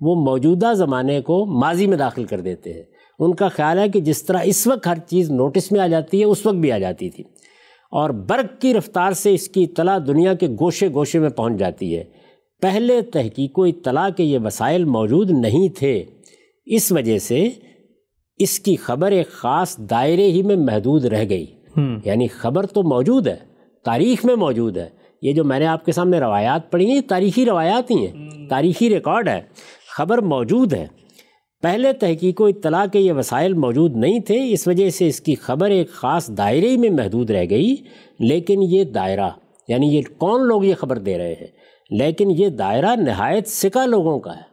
[0.00, 2.82] وہ موجودہ زمانے کو ماضی میں داخل کر دیتے ہیں۔
[3.18, 6.20] ان کا خیال ہے کہ جس طرح اس وقت ہر چیز نوٹس میں آ جاتی
[6.20, 7.24] ہے، اس وقت بھی آ جاتی تھی۔
[7.90, 11.96] اور برق کی رفتار سے اس کی اطلاع دنیا کے گوشے گوشے میں پہنچ جاتی
[11.96, 12.04] ہے۔
[12.62, 16.04] پہلے تحقیق و اطلاع کے یہ وسائل موجود نہیں تھے۔
[16.66, 17.48] اس وجہ سے
[18.36, 21.46] اس کی خبر ایک خاص دائرے ہی میں محدود رہ گئی۔
[22.04, 23.36] یعنی خبر تو موجود ہے
[23.84, 24.88] تاریخ میں موجود ہے۔
[25.22, 28.48] یہ جو میں نے آپ کے سامنے روایات پڑھی ہیں یہ تاریخی روایات ہی ہیں۔
[28.48, 29.40] تاریخی ریکارڈ ہے۔
[29.96, 30.86] خبر موجود ہے۔
[31.62, 35.34] پہلے تحقیق و اطلاع کے یہ وسائل موجود نہیں تھے اس وجہ سے اس کی
[35.34, 37.76] خبر ایک خاص دائرے میں محدود رہ گئی۔
[38.18, 39.30] لیکن یہ دائرہ
[39.68, 44.20] یعنی یہ کون لوگ یہ خبر دے رہے ہیں؟ لیکن یہ دائرہ نہایت سکا لوگوں
[44.20, 44.52] کا ہے۔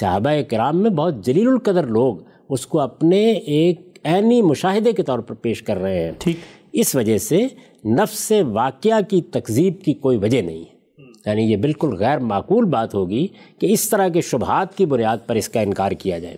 [0.00, 2.16] صحابہ کرام میں بہت جلیل القدر لوگ
[2.50, 6.36] اس کو اپنے ایک عینی مشاہدے کے طور پر پیش کر رہے ہیں۔ ٹھیک۔
[6.72, 7.46] اس وجہ سے
[7.84, 10.80] نفس واقعہ کی تکذیب کی کوئی وجہ نہیں ہے۔
[11.26, 13.26] یعنی یہ بالکل غیر معقول بات ہوگی
[13.58, 16.36] کہ اس طرح کے شبہات کی بنیاد پر اس کا انکار کیا جائے۔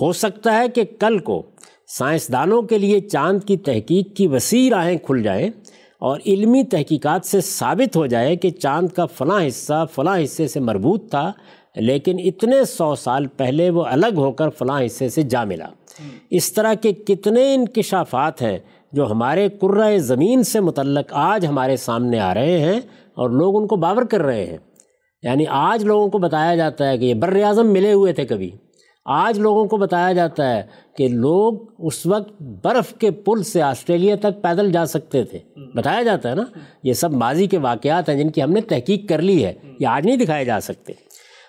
[0.00, 1.42] ہو سکتا ہے کہ کل کو
[1.98, 5.50] سائنسدانوں کے لیے چاند کی تحقیق کی وسیع راہیں کھل جائیں
[6.00, 10.60] اور علمی تحقیقات سے ثابت ہو جائے کہ چاند کا فلاں حصہ فلاں حصے سے
[10.60, 11.32] مربوط تھا،
[11.76, 15.66] لیکن اتنے سو سال پہلے وہ الگ ہو کر فلاں حصے سے جا ملا۔
[16.30, 18.58] اس طرح کے کتنے انکشافات ہیں
[18.92, 22.80] جو ہمارے قرۂۂ زمین سے متعلق آج ہمارے سامنے آ رہے ہیں
[23.14, 24.58] اور لوگ ان کو باور کر رہے ہیں۔
[25.22, 28.50] یعنی آج لوگوں کو بتایا جاتا ہے کہ یہ بر اعظم ملے ہوئے تھے کبھی۔
[29.04, 30.62] آج لوگوں کو بتایا جاتا ہے
[30.96, 35.38] کہ لوگ اس وقت برف کے پل سے آسٹریلیا تک پیدل جا سکتے تھے۔
[35.74, 36.44] بتایا جاتا ہے نا،
[36.82, 39.86] یہ سب ماضی کے واقعات ہیں جن کی ہم نے تحقیق کر لی ہے، یہ
[39.86, 40.92] آج نہیں دکھائے جا سکتے۔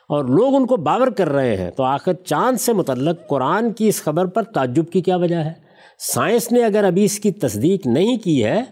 [0.10, 3.88] اور لوگ ان کو باور کر رہے ہیں۔ تو آخر چاند سے متعلق قرآن کی
[3.88, 5.54] اس خبر پر تعجب کی کیا وجہ ہے؟
[6.00, 8.64] سائنس نے اگر ابھی اس کی تصدیق نہیں کی ہے،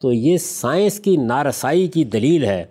[0.00, 2.64] تو یہ سائنس کی نارسائی کی دلیل ہے۔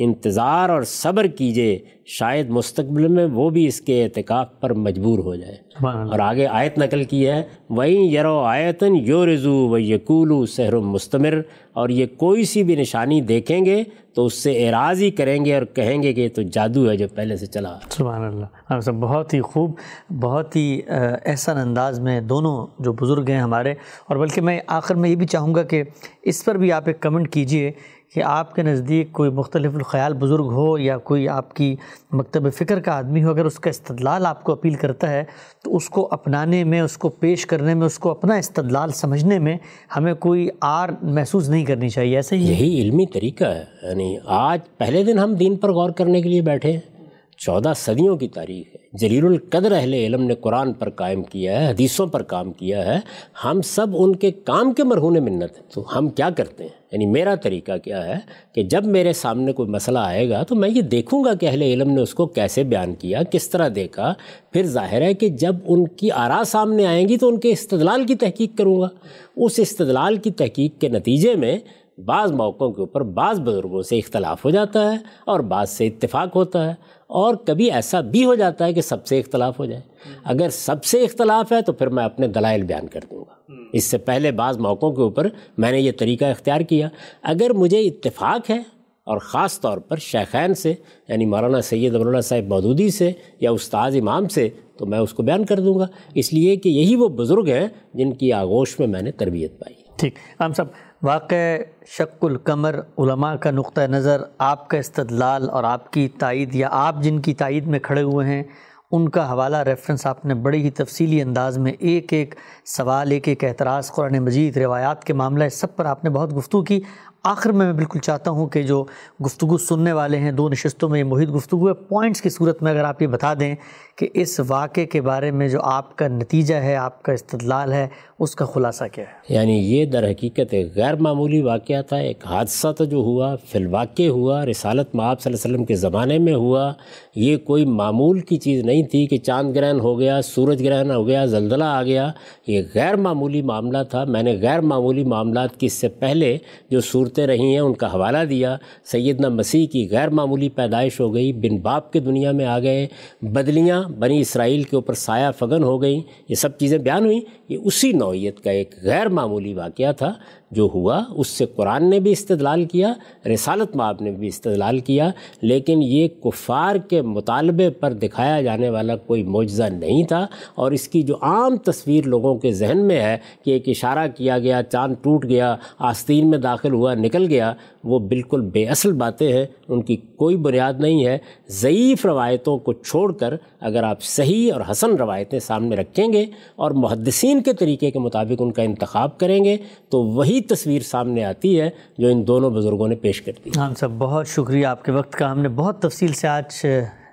[0.00, 5.34] انتظار اور صبر کیجیے شاید مستقبل میں وہ بھی اس کے اعتکاف پر مجبور ہو
[5.34, 10.74] جائے۔ اور آگے آیت نقل کی ہے وہیں یرو آیتن یو رضو و یقولو سحر
[10.74, 11.40] و مستمر۔
[11.72, 13.82] اور یہ کوئی سی بھی نشانی دیکھیں گے
[14.14, 17.08] تو اس سے اعراضی کریں گے اور کہیں گے کہ یہ تو جادو ہے جو
[17.14, 19.72] پہلے سے چلا۔ سبحان اللہ۔ ہم سب بہت ہی خوب
[20.20, 20.80] بہت ہی
[21.26, 23.70] احسن انداز میں دونوں جو بزرگ ہیں ہمارے۔
[24.06, 25.82] اور بلکہ میں آخر میں یہ بھی چاہوں گا کہ
[26.22, 27.72] اس پر بھی آپ ایک کمنٹ کیجیے
[28.14, 31.76] کہ آپ کے نزدیک کوئی مختلف الخیال بزرگ ہو یا کوئی آپ کی
[32.12, 35.24] مکتب فکر کا آدمی ہو، اگر اس کا استدلال آپ کو اپیل کرتا ہے،
[35.64, 39.38] تو اس کو اپنانے میں، اس کو پیش کرنے میں، اس کو اپنا استدلال سمجھنے
[39.38, 39.56] میں
[39.96, 44.58] ہمیں کوئی آر محسوس نہیں کرنی چاہیے ایسے ہی یہی علمی طریقہ ہے یعنی آج
[44.78, 46.97] پہلے دن ہم دین پر غور کرنے کے لیے بیٹھے ہیں۔
[47.38, 51.70] چودہ صدیوں کی تاریخ ہے۔ جلیل القدر اہل علم نے قرآن پر قائم کیا ہے،
[51.70, 53.00] حدیثوں پر کام کیا ہے۔
[53.44, 57.06] ہم سب ان کے کام کے مرہون منت ہیں۔ تو ہم کیا کرتے ہیں؟ یعنی
[57.06, 58.14] میرا طریقہ کیا ہے
[58.52, 61.62] کہ جب میرے سامنے کوئی مسئلہ آئے گا تو میں یہ دیکھوں گا کہ اہل
[61.62, 64.14] علم نے اس کو کیسے بیان کیا، کس طرح دیکھا۔
[64.52, 68.04] پھر ظاہر ہے کہ جب ان کی آرا سامنے آئیں گی تو ان کے استدلال
[68.04, 68.88] کی تحقیق کروں گا۔
[69.36, 71.58] اس استدلال کی تحقیق کے نتیجے میں
[72.04, 76.36] بعض موقعوں کے اوپر بعض بزرگوں سے اختلاف ہو جاتا ہے اور بعض سے اتفاق
[76.36, 79.80] ہوتا ہے۔ اور کبھی ایسا بھی ہو جاتا ہے کہ سب سے اختلاف ہو جائے۔
[80.24, 83.84] اگر سب سے اختلاف ہے تو پھر میں اپنے دلائل بیان کر دوں گا۔ اس
[83.84, 85.28] سے پہلے بعض موقعوں کے اوپر
[85.58, 86.88] میں نے یہ طریقہ اختیار کیا۔
[87.22, 88.58] اگر مجھے اتفاق ہے
[89.04, 90.74] اور خاص طور پر شیخین سے
[91.08, 95.22] یعنی مولانا سید ابراللہ صاحب مودودی سے یا استاذ امام سے، تو میں اس کو
[95.22, 98.86] بیان کر دوں گا۔ اس لیے کہ یہی وہ بزرگ ہیں جن کی آغوش میں
[98.86, 100.64] میں نے تربیت پائی۔ ٹھیک۔ ہم سب
[101.02, 106.68] واقع شک القمر علماء کا نقطہ نظر آپ کا استدلال اور آپ کی تائید یا
[106.70, 108.42] آپ جن کی تائید میں کھڑے ہوئے ہیں،
[108.90, 112.34] ان کا حوالہ ریفرنس آپ نے بڑی ہی تفصیلی انداز میں ایک ایک
[112.66, 116.62] سوال، ایک ایک اعتراض قرآن مجید روایات کے معاملہ سب پر آپ نے بہت گفتگو
[116.62, 116.80] کی۔
[117.24, 118.84] آخر میں میں بالکل چاہتا ہوں کہ جو
[119.26, 122.72] گفتگو سننے والے ہیں، دو نشستوں میں یہ محیط گفتگو ہے پوائنٹس کی صورت میں
[122.72, 123.54] اگر آپ یہ بتا دیں
[123.96, 127.88] کہ اس واقعے کے بارے میں جو آپ کا نتیجہ ہے، آپ کا استدلال ہے،
[128.18, 132.26] اس کا خلاصہ کیا ہے؟ یعنی یہ در حقیقت ایک غیر معمولی واقعہ تھا، ایک
[132.26, 136.18] حادثہ تو جو ہوا، فی الواقع ہوا، رسالت معاب صلی اللہ علیہ وسلم کے زمانے
[136.18, 136.72] میں ہوا۔
[137.14, 141.06] یہ کوئی معمول کی چیز نہیں تھی کہ چاند گرہن ہو گیا، سورج گرہن ہو
[141.06, 142.10] گیا، زلزلہ آ گیا۔
[142.46, 146.38] یہ غیر معمولی معاملہ تھا۔ میں نے غیر معمولی معاملات کی اس سے پہلے
[146.70, 151.12] جو صورتیں رہی ہیں، ان کا حوالہ دیا، سیدنا مسیح کی غیر معمولی پیدائش ہو
[151.14, 152.86] گئی، بن باپ کے دنیا میں آ گئے،
[153.22, 157.58] بدلیاں بنی اسرائیل کے اوپر سایہ فگن ہو گئیں یہ سب چیزیں بیان ہوئیں یہ
[157.64, 160.12] اسی نوعیت کا ایک غیر معمولی واقعہ تھا
[160.50, 162.92] جو ہوا، اس سے قرآن نے بھی استدلال کیا،
[163.26, 165.10] رسالت ماب نے بھی استدلال کیا،
[165.42, 170.88] لیکن یہ کفار کے مطالبے پر دکھایا جانے والا کوئی معجزہ نہیں تھا۔ اور اس
[170.88, 174.94] کی جو عام تصویر لوگوں کے ذہن میں ہے کہ ایک اشارہ کیا گیا، چاند
[175.02, 179.82] ٹوٹ گیا، آستین میں داخل ہوا، نکل گیا، وہ بالکل بے اصل باتیں ہیں، ان
[179.82, 181.18] کی کوئی بنیاد نہیں ہے۔
[181.48, 186.70] ضعیف روایتوں کو چھوڑ کر اگر آپ صحیح اور حسن روایتیں سامنے رکھیں گے اور
[186.70, 189.56] محدثین کے طریقے کے مطابق ان کا انتخاب کریں گے
[189.88, 193.74] تو وہی تصویر سامنے آتی ہے جو ان دونوں بزرگوں نے پیش کر دی۔ ہاں
[193.78, 196.66] سب بہت شکریہ آپ کے وقت کا۔ ہم نے بہت تفصیل سے آج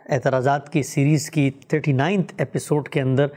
[0.09, 3.27] اعتراضات کی۔ سیریز کی تھرٹی نائنتھ ایپیسوڈ کے اندر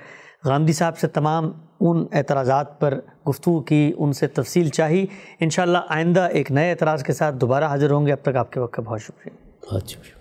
[0.45, 1.51] غامدی صاحب سے تمام
[1.81, 5.07] ان اعتراضات پر گفتگو کی ان سے تفصیل چاہی۔
[5.41, 8.61] انشاءاللہ آئندہ ایک نئے اعتراض کے ساتھ دوبارہ حاضر ہوں گے۔ اب تک آپ کے
[8.61, 10.18] وقت کا بہت شکریہ۔ بہت شکریہ۔